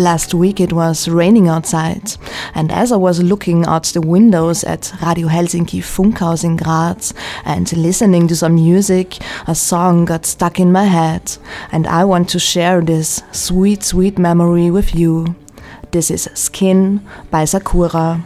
Last 0.00 0.32
week 0.32 0.60
it 0.60 0.72
was 0.72 1.08
raining 1.10 1.46
outside, 1.46 2.16
and 2.54 2.72
as 2.72 2.90
I 2.90 2.96
was 2.96 3.22
looking 3.22 3.66
out 3.66 3.84
the 3.84 4.00
windows 4.00 4.64
at 4.64 4.94
Radio 5.02 5.28
Helsinki 5.28 5.82
Funkhaus 5.82 6.42
in 6.42 6.56
Graz 6.56 7.12
and 7.44 7.70
listening 7.76 8.26
to 8.28 8.34
some 8.34 8.54
music, 8.54 9.18
a 9.46 9.54
song 9.54 10.06
got 10.06 10.24
stuck 10.24 10.58
in 10.58 10.72
my 10.72 10.84
head, 10.84 11.36
and 11.70 11.86
I 11.86 12.06
want 12.06 12.30
to 12.30 12.38
share 12.38 12.80
this 12.80 13.22
sweet, 13.32 13.82
sweet 13.82 14.18
memory 14.18 14.70
with 14.70 14.94
you. 14.94 15.36
This 15.90 16.10
is 16.10 16.30
Skin 16.32 17.06
by 17.30 17.44
Sakura. 17.44 18.24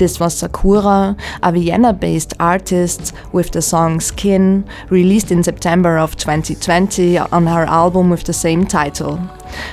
This 0.00 0.18
was 0.18 0.34
Sakura, 0.34 1.14
a 1.42 1.52
Vienna 1.52 1.92
based 1.92 2.32
artist 2.40 3.12
with 3.32 3.50
the 3.50 3.60
song 3.60 4.00
Skin, 4.00 4.64
released 4.88 5.30
in 5.30 5.42
September 5.42 5.98
of 5.98 6.16
2020 6.16 7.18
on 7.18 7.46
her 7.46 7.64
album 7.64 8.08
with 8.08 8.24
the 8.24 8.32
same 8.32 8.64
title. 8.64 9.20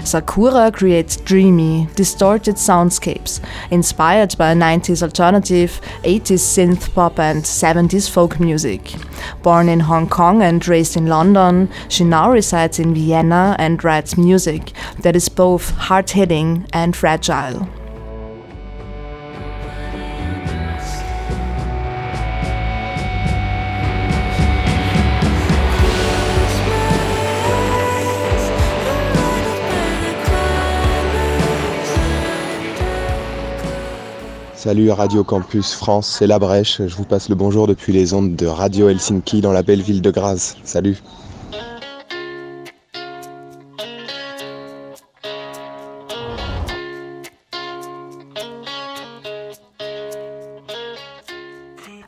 Sakura 0.03 0.69
creates 0.69 1.15
dreamy, 1.15 1.87
distorted 1.95 2.55
soundscapes, 2.55 3.39
inspired 3.71 4.37
by 4.37 4.53
90s 4.53 5.01
alternative, 5.01 5.79
80s 6.03 6.43
synth 6.43 6.93
pop, 6.93 7.19
and 7.19 7.43
70s 7.43 8.09
folk 8.09 8.37
music. 8.37 8.95
Born 9.43 9.69
in 9.69 9.79
Hong 9.79 10.09
Kong 10.09 10.41
and 10.41 10.67
raised 10.67 10.97
in 10.97 11.07
London, 11.07 11.69
she 11.87 12.03
now 12.03 12.29
resides 12.29 12.79
in 12.79 12.93
Vienna 12.93 13.55
and 13.57 13.81
writes 13.81 14.17
music 14.17 14.73
that 14.99 15.15
is 15.15 15.29
both 15.29 15.69
hard 15.69 16.09
hitting 16.09 16.67
and 16.73 16.97
fragile. 16.97 17.69
Salut 34.67 34.91
Radio 34.91 35.23
Campus 35.23 35.75
France, 35.75 36.17
c'est 36.19 36.27
La 36.27 36.39
Brèche. 36.39 36.81
Je 36.85 36.93
vous 36.93 37.05
passe 37.05 37.29
le 37.29 37.35
bonjour 37.35 37.67
depuis 37.67 37.93
les 37.93 38.13
ondes 38.13 38.35
de 38.35 38.45
Radio 38.45 38.89
Helsinki 38.89 39.39
dans 39.39 39.53
la 39.53 39.63
belle 39.63 39.81
ville 39.81 40.01
de 40.01 40.11
Graz. 40.11 40.57
Salut. 40.65 41.01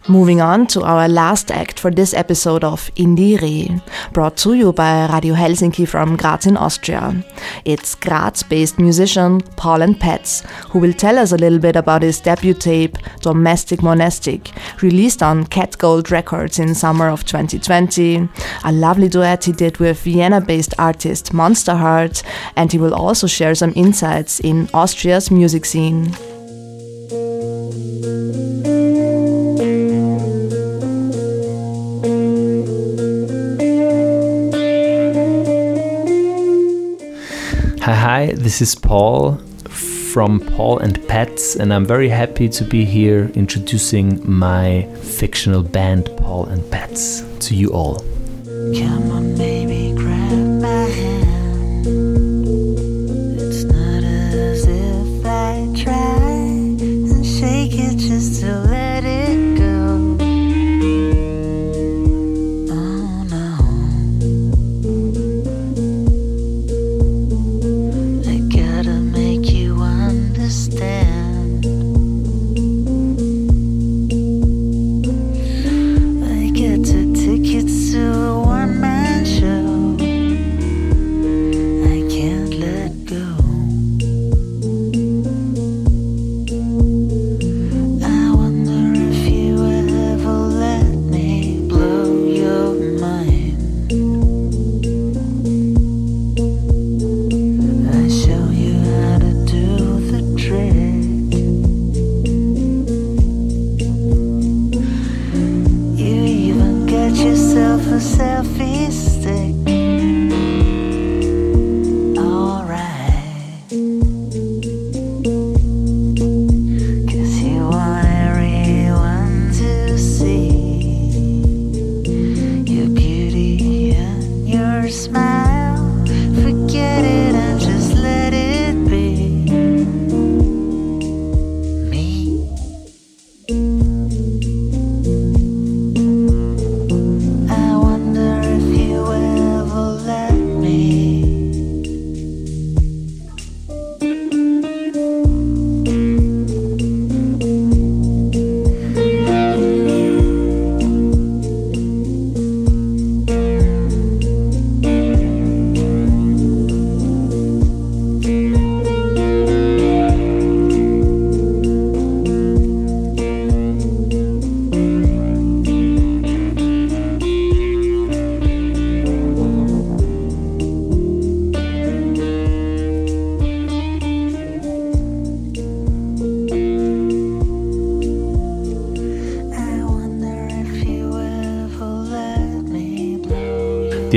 Moving 0.10 0.42
on 0.42 0.66
to 0.68 0.82
our 0.82 1.08
last 1.08 1.52
act 1.52 1.80
for 1.80 1.92
this 1.92 2.16
episode 2.16 2.64
of 2.64 2.90
Indire, 2.96 3.80
brought 4.12 4.38
to 4.38 4.56
you 4.56 4.74
by 4.74 5.06
Radio 5.06 5.36
Helsinki 5.36 5.88
from 5.88 6.16
Graz 6.16 6.48
in 6.48 6.58
Austria. 6.58 7.24
It's 7.64 7.94
Graz 7.94 8.42
based 8.42 8.80
musician 8.80 9.40
Paul 9.56 9.84
and 9.84 10.00
Pets, 10.00 10.42
who 10.70 10.80
will 10.80 10.94
tell 10.94 11.20
us 11.20 11.32
a 11.32 11.38
little 11.38 11.60
bit 11.60 11.76
about 11.76 12.02
his 12.02 12.20
debut 12.20 12.56
tape, 12.56 12.98
Domestic 13.22 13.84
Monastic, 13.84 14.50
released 14.82 15.22
on 15.22 15.46
Cat 15.46 15.78
Gold 15.78 16.10
Records 16.10 16.58
in 16.58 16.74
summer 16.74 17.08
of 17.08 17.24
2020. 17.24 18.28
A 18.64 18.72
lovely 18.72 19.10
duet 19.10 19.44
he 19.44 19.52
did 19.52 19.78
with 19.78 20.02
Vienna 20.02 20.42
based 20.42 20.74
artist 20.80 21.36
Monster 21.36 21.76
Heart, 21.76 22.24
and 22.56 22.72
he 22.72 22.80
will 22.80 22.96
also 22.96 23.28
share 23.28 23.54
some 23.54 23.74
insights 23.76 24.40
in 24.40 24.70
Austria's 24.74 25.30
music 25.30 25.66
scene. 25.66 26.16
Hi, 38.20 38.26
hi, 38.26 38.34
this 38.34 38.62
is 38.62 38.76
Paul 38.76 39.38
from 40.12 40.42
Paul 40.42 40.80
and 40.80 41.08
Pets, 41.08 41.56
and 41.56 41.74
I'm 41.74 41.86
very 41.86 42.10
happy 42.10 42.50
to 42.50 42.66
be 42.66 42.84
here 42.84 43.32
introducing 43.34 44.20
my 44.30 44.90
fictional 44.96 45.64
band 45.64 46.10
Paul 46.18 46.48
and 46.48 46.70
Pets 46.70 47.24
to 47.48 47.56
you 47.56 47.70
all. 47.70 48.04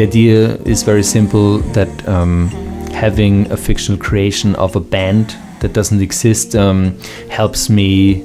The 0.03 0.09
idea 0.09 0.57
is 0.65 0.83
very 0.83 1.03
simple 1.03 1.59
that 1.75 2.09
um, 2.09 2.49
having 2.91 3.51
a 3.53 3.57
fictional 3.57 3.97
creation 4.01 4.57
of 4.57 4.75
a 4.75 4.81
band 4.81 5.37
that 5.61 5.73
doesn't 5.73 6.03
exist 6.03 6.57
um, 6.57 6.99
helps 7.31 7.71
me 7.71 8.25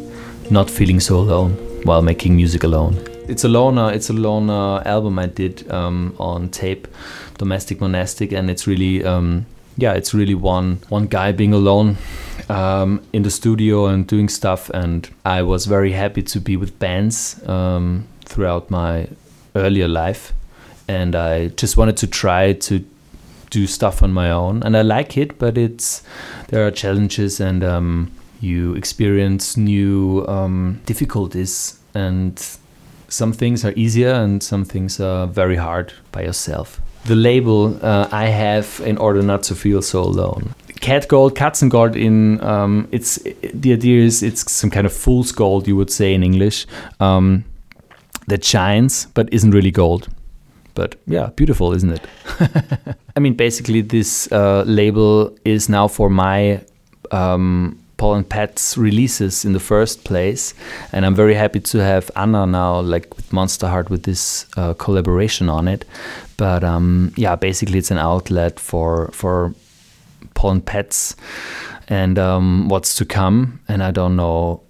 not 0.49 0.71
feeling 0.71 0.99
so 0.99 1.17
alone 1.17 1.51
while 1.83 2.01
making 2.01 2.35
music 2.35 2.63
alone. 2.63 2.95
It's 3.27 3.43
a 3.43 3.47
loner. 3.47 3.93
It's 3.93 4.09
a 4.09 4.13
loner 4.13 4.81
album 4.87 5.19
I 5.19 5.27
did 5.27 5.69
um, 5.69 6.15
on 6.17 6.49
tape, 6.49 6.87
Domestic 7.37 7.79
Monastic, 7.79 8.31
and 8.31 8.49
it's 8.49 8.65
really, 8.65 9.03
um, 9.03 9.45
yeah, 9.77 9.93
it's 9.93 10.15
really 10.15 10.35
one 10.35 10.79
one 10.89 11.05
guy 11.05 11.31
being 11.31 11.53
alone 11.53 11.97
um, 12.49 13.01
in 13.13 13.21
the 13.21 13.29
studio 13.29 13.85
and 13.85 14.07
doing 14.07 14.29
stuff. 14.29 14.71
And 14.73 15.07
I 15.25 15.43
was 15.43 15.67
very 15.67 15.91
happy 15.91 16.23
to 16.23 16.39
be 16.39 16.57
with 16.57 16.79
bands 16.79 17.39
um, 17.47 18.07
throughout 18.25 18.71
my 18.71 19.09
earlier 19.55 19.87
life, 19.87 20.33
and 20.87 21.15
I 21.15 21.47
just 21.49 21.77
wanted 21.77 21.97
to 21.97 22.07
try 22.07 22.53
to 22.53 22.85
do 23.49 23.67
stuff 23.67 24.03
on 24.03 24.11
my 24.11 24.29
own, 24.31 24.63
and 24.63 24.75
I 24.75 24.81
like 24.81 25.17
it, 25.17 25.39
but 25.39 25.57
it's 25.57 26.03
there 26.49 26.65
are 26.65 26.71
challenges 26.71 27.39
and 27.39 27.63
um, 27.63 28.11
you 28.39 28.75
experience 28.75 29.57
new 29.57 30.25
um, 30.27 30.81
difficulties 30.85 31.79
and 31.93 32.57
some 33.09 33.33
things 33.33 33.63
are 33.63 33.73
easier 33.75 34.11
and 34.11 34.43
some 34.43 34.65
things 34.65 34.99
are 34.99 35.27
very 35.27 35.55
hard 35.55 35.93
by 36.11 36.23
yourself. 36.23 36.81
The 37.05 37.15
label 37.15 37.79
uh, 37.83 38.09
I 38.11 38.25
have 38.25 38.81
in 38.85 38.97
order 38.97 39.21
not 39.21 39.43
to 39.43 39.55
feel 39.55 39.81
so 39.81 40.01
alone. 40.01 40.53
Cat 40.81 41.07
gold, 41.07 41.35
Katzengold 41.35 41.95
in 41.95 42.41
um, 42.43 42.87
it's 42.91 43.17
the 43.53 43.73
idea 43.73 44.03
is 44.03 44.21
it's 44.21 44.51
some 44.51 44.69
kind 44.69 44.85
of 44.85 44.93
fool's 44.93 45.31
gold 45.31 45.67
you 45.67 45.75
would 45.75 45.89
say 45.89 46.13
in 46.13 46.23
English 46.23 46.67
um, 46.99 47.45
that 48.27 48.43
shines 48.43 49.07
but 49.13 49.33
isn't 49.33 49.51
really 49.51 49.71
gold. 49.71 50.09
But 50.77 50.95
yeah, 51.07 51.31
beautiful, 51.35 51.73
isn't 51.73 51.91
it? 51.91 52.01
I 53.15 53.19
mean, 53.19 53.33
basically, 53.33 53.81
this 53.81 54.31
uh, 54.31 54.63
label 54.67 55.35
is 55.43 55.69
now 55.69 55.87
for 55.87 56.07
my 56.07 56.61
um, 57.09 57.79
Paul 57.97 58.13
and 58.13 58.29
Pets 58.29 58.77
releases 58.77 59.43
in 59.43 59.53
the 59.53 59.59
first 59.59 60.03
place, 60.03 60.53
and 60.93 61.03
I'm 61.03 61.15
very 61.15 61.33
happy 61.33 61.59
to 61.61 61.79
have 61.79 62.11
Anna 62.15 62.45
now, 62.45 62.79
like 62.81 63.15
with 63.15 63.33
Monster 63.33 63.67
Heart, 63.67 63.89
with 63.89 64.03
this 64.03 64.45
uh, 64.55 64.75
collaboration 64.75 65.49
on 65.49 65.67
it. 65.67 65.83
But 66.37 66.63
um, 66.63 67.11
yeah, 67.17 67.35
basically, 67.35 67.79
it's 67.79 67.89
an 67.89 67.97
outlet 67.97 68.59
for 68.59 69.09
for 69.13 69.55
Paul 70.35 70.51
and 70.51 70.65
Pets 70.65 71.15
and 71.87 72.19
um, 72.19 72.69
what's 72.69 72.95
to 72.97 73.05
come. 73.05 73.59
And 73.67 73.81
I 73.81 73.89
don't 73.89 74.15
know, 74.15 74.61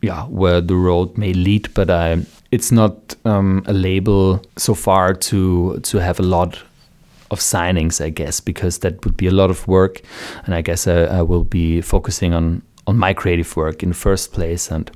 yeah, 0.00 0.24
where 0.24 0.60
the 0.60 0.76
road 0.76 1.18
may 1.18 1.32
lead, 1.32 1.72
but 1.74 1.90
I 1.90 2.24
it's 2.50 2.72
not 2.72 3.14
um, 3.24 3.62
a 3.66 3.72
label 3.72 4.42
so 4.56 4.74
far 4.74 5.14
to 5.14 5.78
to 5.80 5.98
have 5.98 6.20
a 6.20 6.22
lot 6.22 6.58
of 7.30 7.40
signings, 7.40 8.00
I 8.00 8.10
guess, 8.10 8.40
because 8.40 8.78
that 8.78 9.04
would 9.04 9.16
be 9.16 9.26
a 9.26 9.32
lot 9.32 9.50
of 9.50 9.66
work, 9.68 10.00
and 10.46 10.54
I 10.54 10.62
guess 10.62 10.86
I, 10.86 11.18
I 11.18 11.22
will 11.22 11.44
be 11.44 11.80
focusing 11.80 12.34
on 12.34 12.62
on 12.86 12.96
my 12.96 13.12
creative 13.12 13.54
work 13.56 13.82
in 13.82 13.90
the 13.90 13.94
first 13.94 14.32
place, 14.32 14.70
and 14.70 14.90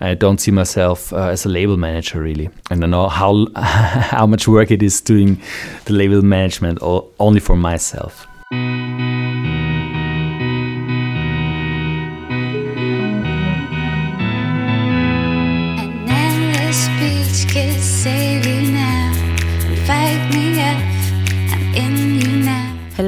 I 0.00 0.14
don't 0.14 0.40
see 0.40 0.50
myself 0.52 1.12
uh, 1.12 1.28
as 1.28 1.44
a 1.44 1.48
label 1.48 1.76
manager 1.76 2.20
really. 2.20 2.48
I 2.70 2.76
don't 2.76 2.90
know 2.90 3.08
how 3.08 3.46
how 3.56 4.26
much 4.26 4.48
work 4.48 4.70
it 4.70 4.82
is 4.82 5.00
doing 5.00 5.40
the 5.84 5.92
label 5.92 6.22
management 6.22 6.78
only 7.18 7.40
for 7.40 7.56
myself. 7.56 8.26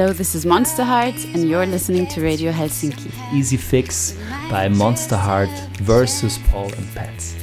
Hello, 0.02 0.12
this 0.12 0.34
is 0.34 0.44
Monster 0.44 0.82
Heart, 0.82 1.14
and 1.26 1.48
you're 1.48 1.64
listening 1.64 2.08
to 2.08 2.20
Radio 2.20 2.50
Helsinki. 2.50 3.12
Easy 3.32 3.56
Fix 3.56 4.18
by 4.50 4.66
Monster 4.66 5.14
Heart 5.14 5.48
versus 5.74 6.40
Paul 6.50 6.72
and 6.72 6.92
Pets. 6.92 7.36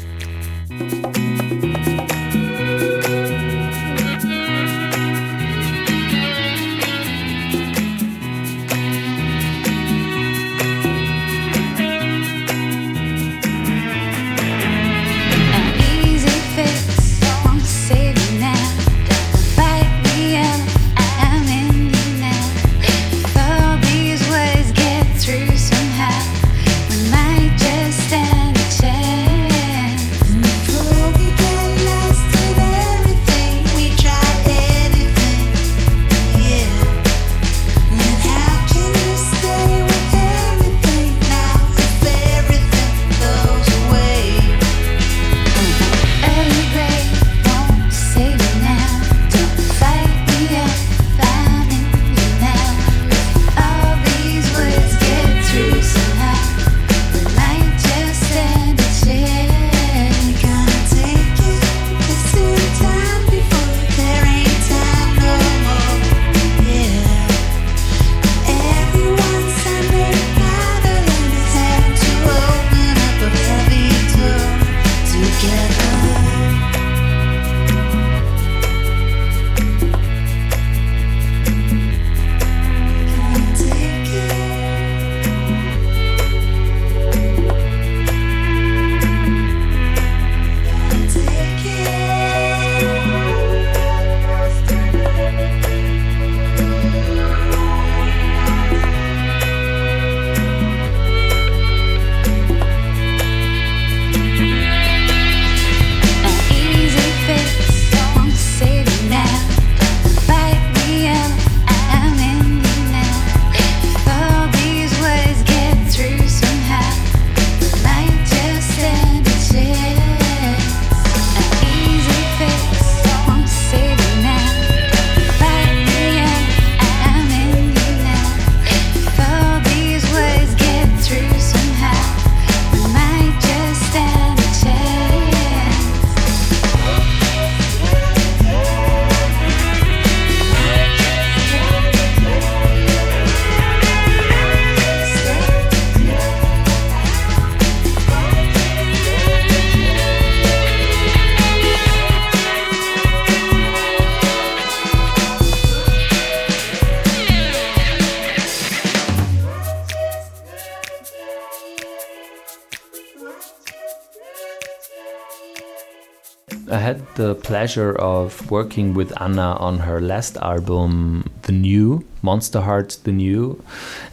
The 167.30 167.36
pleasure 167.36 167.94
of 168.00 168.50
working 168.50 168.96
with 168.96 169.14
Anna 169.22 169.50
on 169.60 169.78
her 169.80 170.02
last 170.02 170.36
album, 170.38 171.30
The 171.44 171.52
New, 171.52 172.04
Monster 172.24 172.62
Heart 172.62 172.98
The 173.04 173.12
New. 173.12 173.64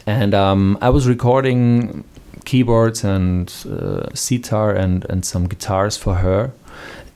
And 0.05 0.35
um, 0.35 0.77
I 0.81 0.89
was 0.89 1.07
recording 1.07 2.03
keyboards 2.45 3.03
and 3.03 3.51
uh, 3.67 4.13
sitar 4.13 4.71
and, 4.71 5.03
and 5.09 5.25
some 5.25 5.47
guitars 5.47 5.97
for 5.97 6.13
her. 6.15 6.51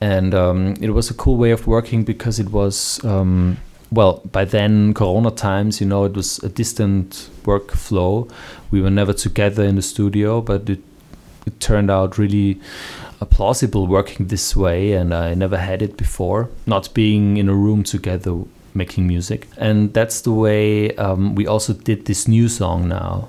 And 0.01 0.33
um, 0.33 0.75
it 0.81 0.89
was 0.89 1.11
a 1.11 1.13
cool 1.13 1.37
way 1.37 1.51
of 1.51 1.67
working 1.67 2.03
because 2.03 2.39
it 2.39 2.49
was, 2.49 2.99
um, 3.05 3.57
well, 3.91 4.23
by 4.31 4.45
then, 4.45 4.95
Corona 4.95 5.29
times, 5.29 5.79
you 5.79 5.85
know, 5.85 6.05
it 6.05 6.13
was 6.13 6.39
a 6.39 6.49
distant 6.49 7.29
workflow. 7.43 8.27
We 8.71 8.81
were 8.81 8.89
never 8.89 9.13
together 9.13 9.63
in 9.63 9.75
the 9.75 9.83
studio, 9.83 10.41
but 10.41 10.67
it, 10.67 10.79
it 11.45 11.59
turned 11.59 11.89
out 11.91 12.17
really 12.17 12.59
uh, 13.19 13.25
plausible 13.25 13.87
working 13.87 14.27
this 14.27 14.55
way. 14.55 14.93
And 14.93 15.13
I 15.13 15.33
never 15.33 15.57
had 15.57 15.81
it 15.81 15.97
before, 15.97 16.49
not 16.65 16.93
being 16.93 17.37
in 17.37 17.49
a 17.49 17.53
room 17.53 17.83
together 17.83 18.35
making 18.73 19.05
music. 19.07 19.47
And 19.57 19.93
that's 19.93 20.21
the 20.21 20.31
way 20.31 20.95
um, 20.95 21.35
we 21.35 21.45
also 21.45 21.73
did 21.73 22.05
this 22.05 22.27
new 22.27 22.47
song 22.47 22.87
now 22.87 23.27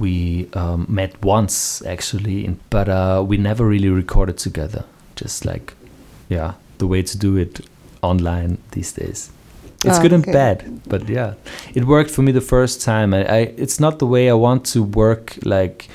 we 0.00 0.48
um, 0.54 0.86
met 0.88 1.22
once 1.22 1.82
actually, 1.84 2.56
but 2.70 2.88
uh, 2.88 3.24
we 3.26 3.36
never 3.36 3.66
really 3.66 3.88
recorded 3.88 4.38
together. 4.38 4.84
Just 5.16 5.44
like, 5.44 5.74
yeah, 6.28 6.54
the 6.78 6.86
way 6.86 7.02
to 7.02 7.18
do 7.18 7.36
it 7.36 7.60
online 8.02 8.58
these 8.72 8.92
days. 8.92 9.30
It's 9.84 9.98
good 9.98 10.14
and 10.14 10.22
Okay. 10.24 10.32
bad, 10.32 10.80
but 10.88 11.06
yeah, 11.10 11.34
it 11.74 11.84
worked 11.84 12.10
for 12.10 12.22
me 12.22 12.32
the 12.32 12.40
first 12.40 12.80
time. 12.80 13.12
I, 13.12 13.26
I 13.26 13.38
it's 13.58 13.78
not 13.78 13.98
the 13.98 14.06
way 14.06 14.30
I 14.30 14.32
want 14.32 14.64
to 14.72 14.82
work. 14.82 15.36
Like, 15.44 15.88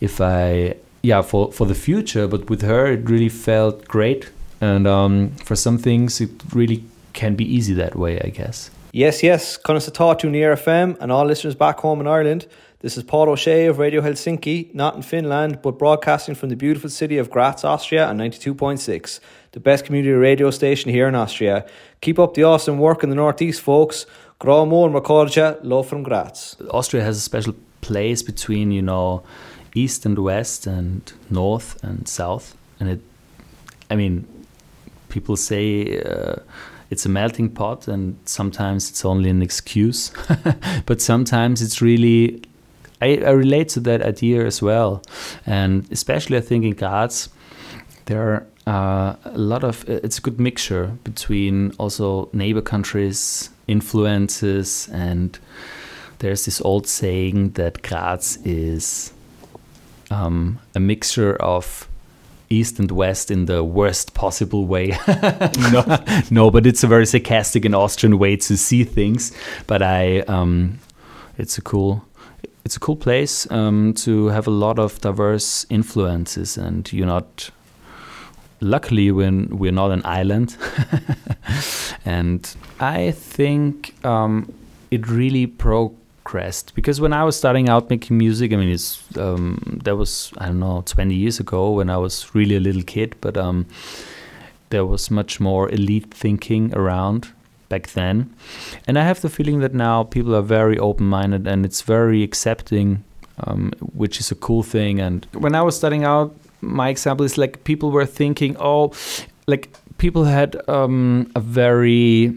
if 0.00 0.18
I 0.20 0.76
yeah 1.04 1.22
for 1.22 1.52
for 1.52 1.66
the 1.66 1.74
future, 1.74 2.26
but 2.26 2.48
with 2.50 2.62
her 2.62 2.86
it 2.86 3.08
really 3.08 3.28
felt 3.28 3.86
great. 3.86 4.30
And 4.60 4.86
um, 4.86 5.30
for 5.44 5.56
some 5.56 5.78
things, 5.78 6.20
it 6.20 6.30
really 6.54 6.84
can 7.12 7.34
be 7.34 7.44
easy 7.44 7.74
that 7.74 7.94
way, 7.96 8.18
I 8.20 8.30
guess. 8.30 8.70
Yes, 8.92 9.22
yes, 9.22 9.58
Tatu 9.58 10.30
near 10.30 10.56
FM 10.56 10.96
and 11.00 11.12
all 11.12 11.26
listeners 11.26 11.54
back 11.54 11.80
home 11.80 12.00
in 12.00 12.06
Ireland. 12.06 12.46
This 12.80 12.96
is 12.96 13.02
Paul 13.02 13.28
O'Shea 13.30 13.66
of 13.66 13.78
Radio 13.78 14.02
Helsinki, 14.02 14.74
not 14.74 14.94
in 14.94 15.02
Finland, 15.02 15.60
but 15.62 15.78
broadcasting 15.78 16.34
from 16.34 16.50
the 16.50 16.56
beautiful 16.56 16.90
city 16.90 17.18
of 17.18 17.30
Graz, 17.30 17.64
Austria 17.64 18.06
on 18.06 18.18
92.6, 18.18 19.20
the 19.52 19.60
best 19.60 19.84
community 19.84 20.12
radio 20.12 20.50
station 20.50 20.90
here 20.90 21.08
in 21.08 21.14
Austria. 21.14 21.64
Keep 22.00 22.18
up 22.18 22.34
the 22.34 22.44
awesome 22.44 22.78
work 22.78 23.02
in 23.02 23.10
the 23.10 23.16
northeast, 23.16 23.60
folks. 23.62 24.06
Gra 24.38 24.64
mór 24.64 24.90
Makorja, 24.90 25.58
love 25.62 25.88
from 25.88 26.02
Graz. 26.02 26.56
Austria 26.70 27.02
has 27.02 27.16
a 27.16 27.20
special 27.20 27.54
place 27.80 28.22
between 28.22 28.70
you 28.70 28.82
know 28.82 29.22
east 29.74 30.06
and 30.06 30.18
west 30.18 30.66
and 30.66 31.12
north 31.30 31.82
and 31.82 32.08
south, 32.08 32.56
and 32.80 32.88
it. 32.88 33.00
I 33.90 33.96
mean, 33.96 34.26
people 35.08 35.36
say 35.36 36.00
uh, 36.00 36.36
it's 36.90 37.06
a 37.06 37.08
melting 37.08 37.50
pot, 37.50 37.88
and 37.88 38.16
sometimes 38.24 38.90
it's 38.90 39.04
only 39.04 39.30
an 39.30 39.42
excuse, 39.42 40.12
but 40.86 41.00
sometimes 41.00 41.62
it's 41.62 41.82
really. 41.82 42.42
I, 43.02 43.18
I 43.18 43.30
relate 43.30 43.68
to 43.70 43.80
that 43.80 44.02
idea 44.02 44.46
as 44.46 44.62
well, 44.62 45.02
and 45.46 45.86
especially 45.90 46.36
I 46.36 46.40
think 46.40 46.64
in 46.64 46.74
Graz, 46.74 47.28
there 48.06 48.22
are 48.22 48.46
uh, 48.66 49.16
a 49.24 49.38
lot 49.38 49.64
of. 49.64 49.84
It's 49.88 50.18
a 50.18 50.20
good 50.20 50.40
mixture 50.40 50.96
between 51.04 51.72
also 51.78 52.28
neighbor 52.32 52.62
countries, 52.62 53.50
influences, 53.66 54.88
and 54.92 55.38
there's 56.18 56.44
this 56.44 56.60
old 56.60 56.86
saying 56.86 57.50
that 57.50 57.82
Graz 57.82 58.38
is 58.44 59.13
um, 60.14 60.58
a 60.74 60.80
mixture 60.80 61.34
of 61.36 61.88
east 62.50 62.78
and 62.78 62.90
west 62.90 63.30
in 63.30 63.46
the 63.46 63.64
worst 63.64 64.14
possible 64.14 64.66
way. 64.66 64.96
no, 65.72 66.04
no, 66.30 66.50
but 66.50 66.66
it's 66.66 66.84
a 66.84 66.86
very 66.86 67.06
sarcastic 67.06 67.64
and 67.64 67.74
Austrian 67.74 68.18
way 68.18 68.36
to 68.36 68.56
see 68.56 68.84
things. 68.84 69.32
But 69.66 69.82
I, 69.82 70.20
um, 70.20 70.78
it's 71.36 71.58
a 71.58 71.62
cool, 71.62 72.04
it's 72.64 72.76
a 72.76 72.80
cool 72.80 72.96
place 72.96 73.50
um, 73.50 73.94
to 73.94 74.28
have 74.28 74.46
a 74.46 74.52
lot 74.52 74.78
of 74.78 75.00
diverse 75.00 75.66
influences, 75.68 76.56
and 76.56 76.90
you're 76.92 77.06
not. 77.06 77.50
Luckily, 78.60 79.10
when 79.10 79.58
we're 79.58 79.72
not 79.72 79.90
an 79.90 80.00
island, 80.06 80.56
and 82.06 82.56
I 82.80 83.10
think 83.10 83.92
um, 84.06 84.50
it 84.90 85.06
really 85.06 85.46
progressed 86.24 86.74
because 86.74 87.00
when 87.00 87.12
I 87.12 87.24
was 87.24 87.36
starting 87.36 87.68
out 87.68 87.90
making 87.90 88.18
music, 88.18 88.52
I 88.52 88.56
mean, 88.56 88.70
it's 88.70 89.02
um, 89.16 89.80
that 89.84 89.96
was 89.96 90.32
I 90.38 90.46
don't 90.46 90.60
know 90.60 90.82
20 90.86 91.14
years 91.14 91.40
ago 91.40 91.70
when 91.72 91.90
I 91.90 91.96
was 91.96 92.34
really 92.34 92.56
a 92.56 92.60
little 92.60 92.82
kid, 92.82 93.14
but 93.20 93.36
um, 93.36 93.66
there 94.70 94.84
was 94.84 95.10
much 95.10 95.40
more 95.40 95.70
elite 95.70 96.12
thinking 96.12 96.74
around 96.74 97.28
back 97.68 97.88
then, 97.88 98.34
and 98.86 98.98
I 98.98 99.04
have 99.04 99.20
the 99.20 99.28
feeling 99.28 99.60
that 99.60 99.74
now 99.74 100.04
people 100.04 100.34
are 100.34 100.42
very 100.42 100.78
open-minded 100.78 101.46
and 101.46 101.64
it's 101.64 101.82
very 101.82 102.22
accepting, 102.22 103.04
um, 103.46 103.72
which 103.92 104.20
is 104.20 104.30
a 104.30 104.34
cool 104.34 104.62
thing. 104.62 105.00
And 105.00 105.26
when 105.32 105.54
I 105.54 105.62
was 105.62 105.76
starting 105.76 106.04
out, 106.04 106.34
my 106.60 106.88
example 106.88 107.26
is 107.26 107.36
like 107.38 107.64
people 107.64 107.90
were 107.90 108.06
thinking, 108.06 108.56
oh, 108.58 108.92
like 109.46 109.68
people 109.98 110.24
had 110.24 110.56
um, 110.68 111.30
a 111.34 111.40
very 111.40 112.34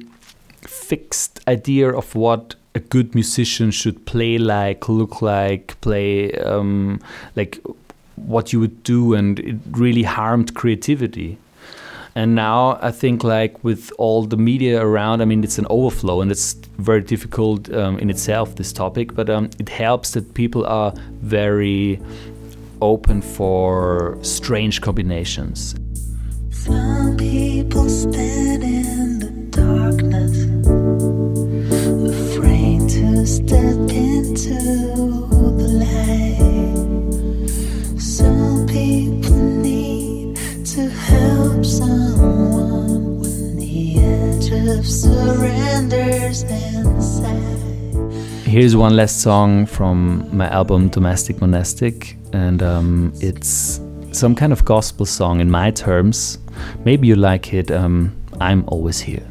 fixed 0.61 1.39
idea 1.47 1.89
of 1.89 2.15
what 2.15 2.55
a 2.77 2.79
good 2.79 3.13
musician 3.13 3.71
should 3.71 4.05
play 4.05 4.37
like, 4.37 4.87
look 4.87 5.21
like, 5.21 5.79
play 5.81 6.31
um, 6.51 6.99
like 7.35 7.59
what 8.15 8.53
you 8.53 8.59
would 8.59 8.83
do, 8.83 9.13
and 9.13 9.39
it 9.39 9.57
really 9.71 10.03
harmed 10.03 10.53
creativity. 10.53 11.37
And 12.15 12.33
now 12.33 12.79
I 12.81 12.91
think 12.91 13.23
like 13.23 13.53
with 13.63 13.91
all 13.99 14.25
the 14.25 14.37
media 14.37 14.81
around, 14.81 15.21
I 15.21 15.25
mean 15.25 15.43
it's 15.43 15.59
an 15.59 15.67
overflow, 15.69 16.21
and 16.21 16.31
it's 16.31 16.53
very 16.89 17.01
difficult 17.01 17.71
um, 17.73 17.99
in 17.99 18.09
itself 18.09 18.55
this 18.55 18.73
topic. 18.73 19.13
But 19.13 19.29
um, 19.29 19.49
it 19.59 19.69
helps 19.69 20.11
that 20.11 20.33
people 20.33 20.65
are 20.65 20.91
very 21.21 22.01
open 22.81 23.21
for 23.21 24.17
strange 24.21 24.81
combinations. 24.81 25.75
Some 26.49 27.17
people 27.17 27.87
stand 27.89 28.63
Here's 48.45 48.77
one 48.77 48.95
last 48.95 49.21
song 49.21 49.65
from 49.65 50.29
my 50.31 50.47
album 50.47 50.87
Domestic 50.87 51.41
Monastic, 51.41 52.15
and 52.31 52.63
um, 52.63 53.11
it's 53.19 53.81
some 54.13 54.35
kind 54.35 54.53
of 54.53 54.63
gospel 54.63 55.05
song 55.05 55.41
in 55.41 55.51
my 55.51 55.71
terms. 55.71 56.37
Maybe 56.85 57.09
you 57.09 57.17
like 57.17 57.53
it. 57.53 57.71
Um, 57.71 58.15
I'm 58.39 58.63
always 58.69 59.01
here. 59.01 59.27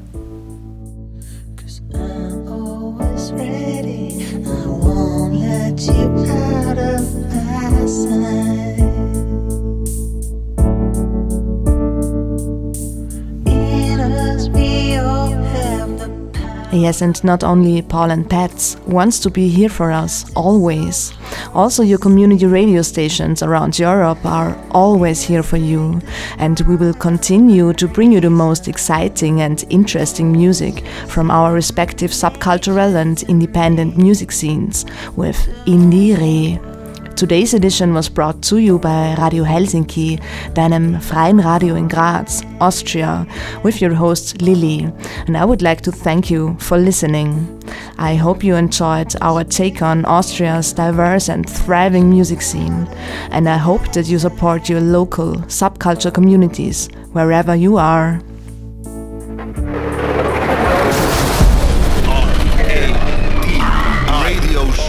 Yes, 16.77 17.01
and 17.01 17.25
not 17.25 17.43
only 17.43 17.81
Paul 17.81 18.11
and 18.11 18.29
Pets 18.29 18.77
wants 18.87 19.19
to 19.21 19.31
be 19.31 19.49
here 19.49 19.71
for 19.71 19.91
us 19.91 20.31
always. 20.37 21.15
Also, 21.55 21.83
your 21.83 21.99
community 21.99 22.45
radio 22.45 22.83
stations 22.83 23.43
around 23.43 23.79
Europe 23.79 24.23
are 24.27 24.55
always 24.73 25.23
here 25.23 25.43
for 25.43 25.57
you, 25.57 26.03
and 26.37 26.61
we 26.69 26.77
will 26.77 26.93
continue 26.93 27.73
to 27.73 27.89
bring 27.89 28.13
you 28.13 28.21
the 28.21 28.29
most 28.29 28.69
exciting 28.69 29.41
and 29.41 29.65
interesting 29.71 30.31
music 30.31 30.87
from 31.09 31.31
our 31.31 31.55
respective 31.55 32.11
subcultural 32.11 32.95
and 32.95 33.23
independent 33.23 33.97
music 33.97 34.31
scenes 34.31 34.85
with 35.17 35.39
Indire. 35.65 36.76
Today's 37.17 37.55
edition 37.55 37.95
was 37.95 38.11
brought 38.11 38.43
to 38.43 38.59
you 38.59 38.79
by 38.79 39.15
Radio 39.15 39.43
Helsinki, 39.43 40.21
deinem 40.53 41.01
freien 41.01 41.43
Radio 41.43 41.75
in 41.75 41.89
Graz, 41.89 42.43
Austria, 42.61 43.27
with 43.63 43.81
your 43.81 43.95
host 43.95 44.43
Lily. 44.43 44.93
And 45.27 45.35
I 45.35 45.47
would 45.47 45.63
like 45.63 45.81
to 45.83 45.91
thank 45.93 46.31
you 46.31 46.59
for 46.61 46.77
listening. 46.77 47.63
I 47.97 48.17
hope 48.17 48.45
you 48.45 48.55
enjoyed 48.55 49.15
our 49.23 49.45
take 49.45 49.81
on 49.81 50.05
Austria's 50.05 50.75
diverse 50.75 51.31
and 51.31 51.49
thriving 51.49 52.11
music 52.11 52.43
scene. 52.43 52.87
And 53.31 53.49
I 53.49 53.57
hope 53.57 53.95
that 53.95 54.09
you 54.09 54.19
support 54.19 54.69
your 54.69 54.83
local 54.83 55.37
subculture 55.49 56.13
communities 56.13 56.91
wherever 57.13 57.57
you 57.57 57.79
are. 57.79 58.21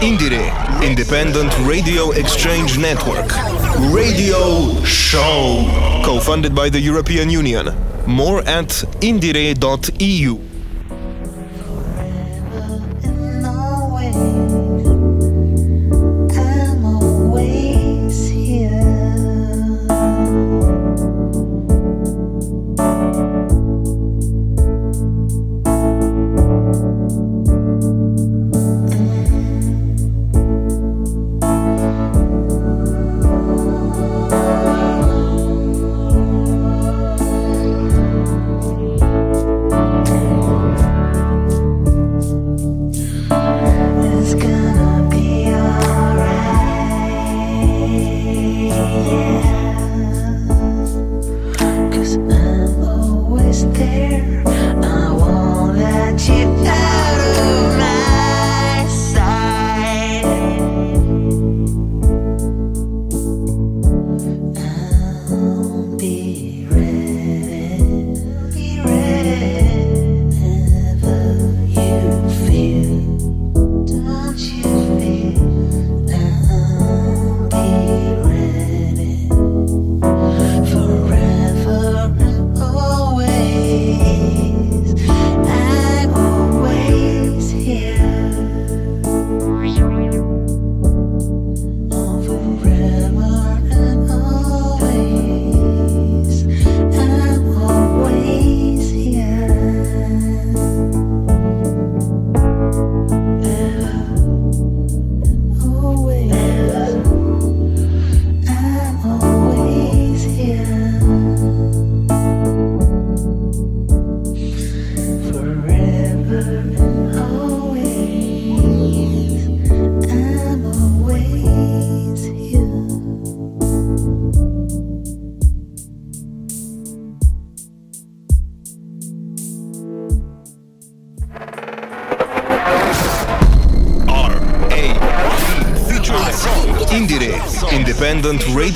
Indire, 0.00 0.67
Independent 0.88 1.52
Radio 1.68 2.12
Exchange 2.12 2.78
Network. 2.78 3.30
Radio 3.92 4.82
Show. 4.84 5.66
Co 6.02 6.18
funded 6.18 6.54
by 6.54 6.70
the 6.70 6.80
European 6.80 7.28
Union. 7.28 7.66
More 8.06 8.40
at 8.48 8.68
indire.eu. 9.02 10.47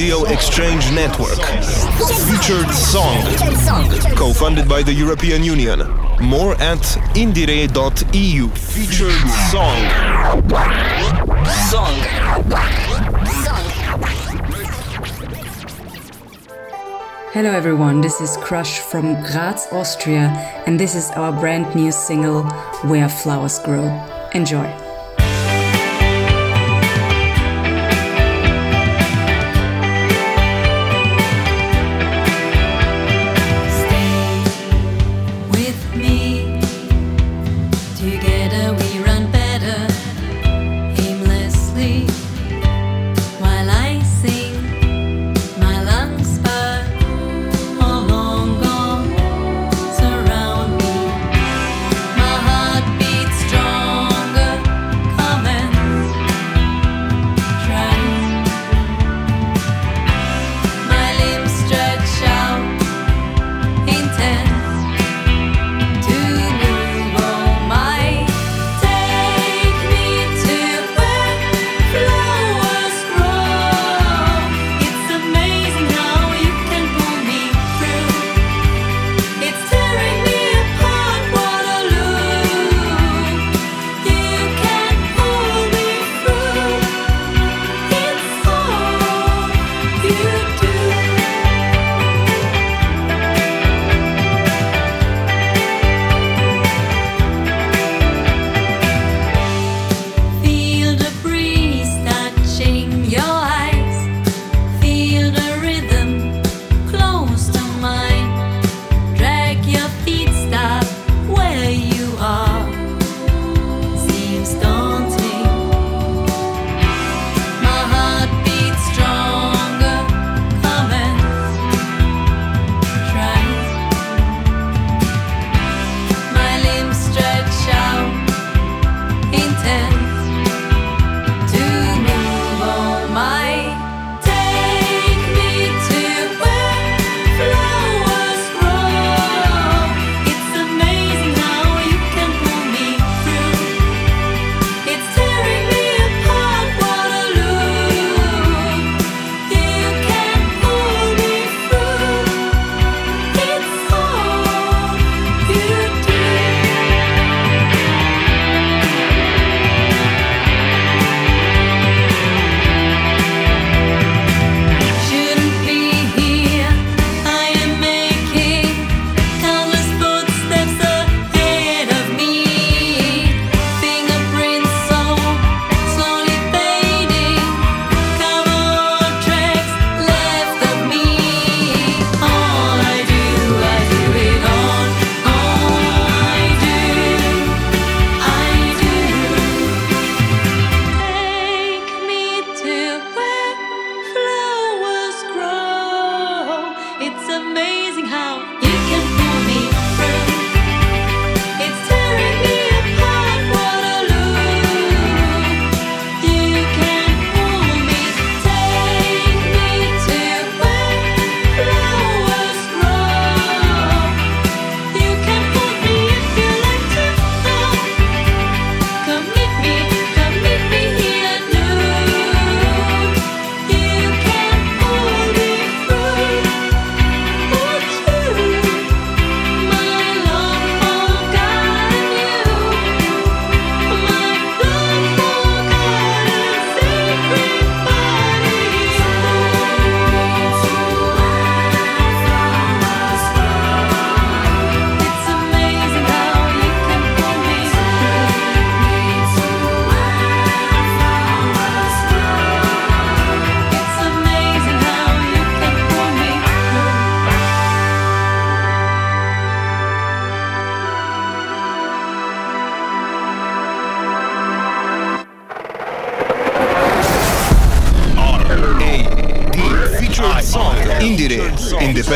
Radio 0.02 0.24
Exchange 0.24 0.90
Network. 0.90 1.38
Featured 2.26 2.68
song. 2.74 3.22
Co 4.16 4.32
funded 4.32 4.68
by 4.68 4.82
the 4.82 4.92
European 4.92 5.44
Union. 5.44 5.78
More 6.20 6.54
at 6.60 6.82
indire.eu. 7.14 8.48
Featured 8.48 9.22
song. 9.52 9.78
Song. 11.70 11.94
Hello, 17.32 17.50
everyone. 17.52 18.00
This 18.00 18.20
is 18.20 18.36
Crush 18.38 18.80
from 18.80 19.14
Graz, 19.22 19.68
Austria, 19.70 20.34
and 20.66 20.80
this 20.80 20.96
is 20.96 21.12
our 21.12 21.30
brand 21.30 21.76
new 21.76 21.92
single, 21.92 22.42
Where 22.90 23.08
Flowers 23.08 23.60
Grow. 23.60 23.86
Enjoy. 24.34 24.81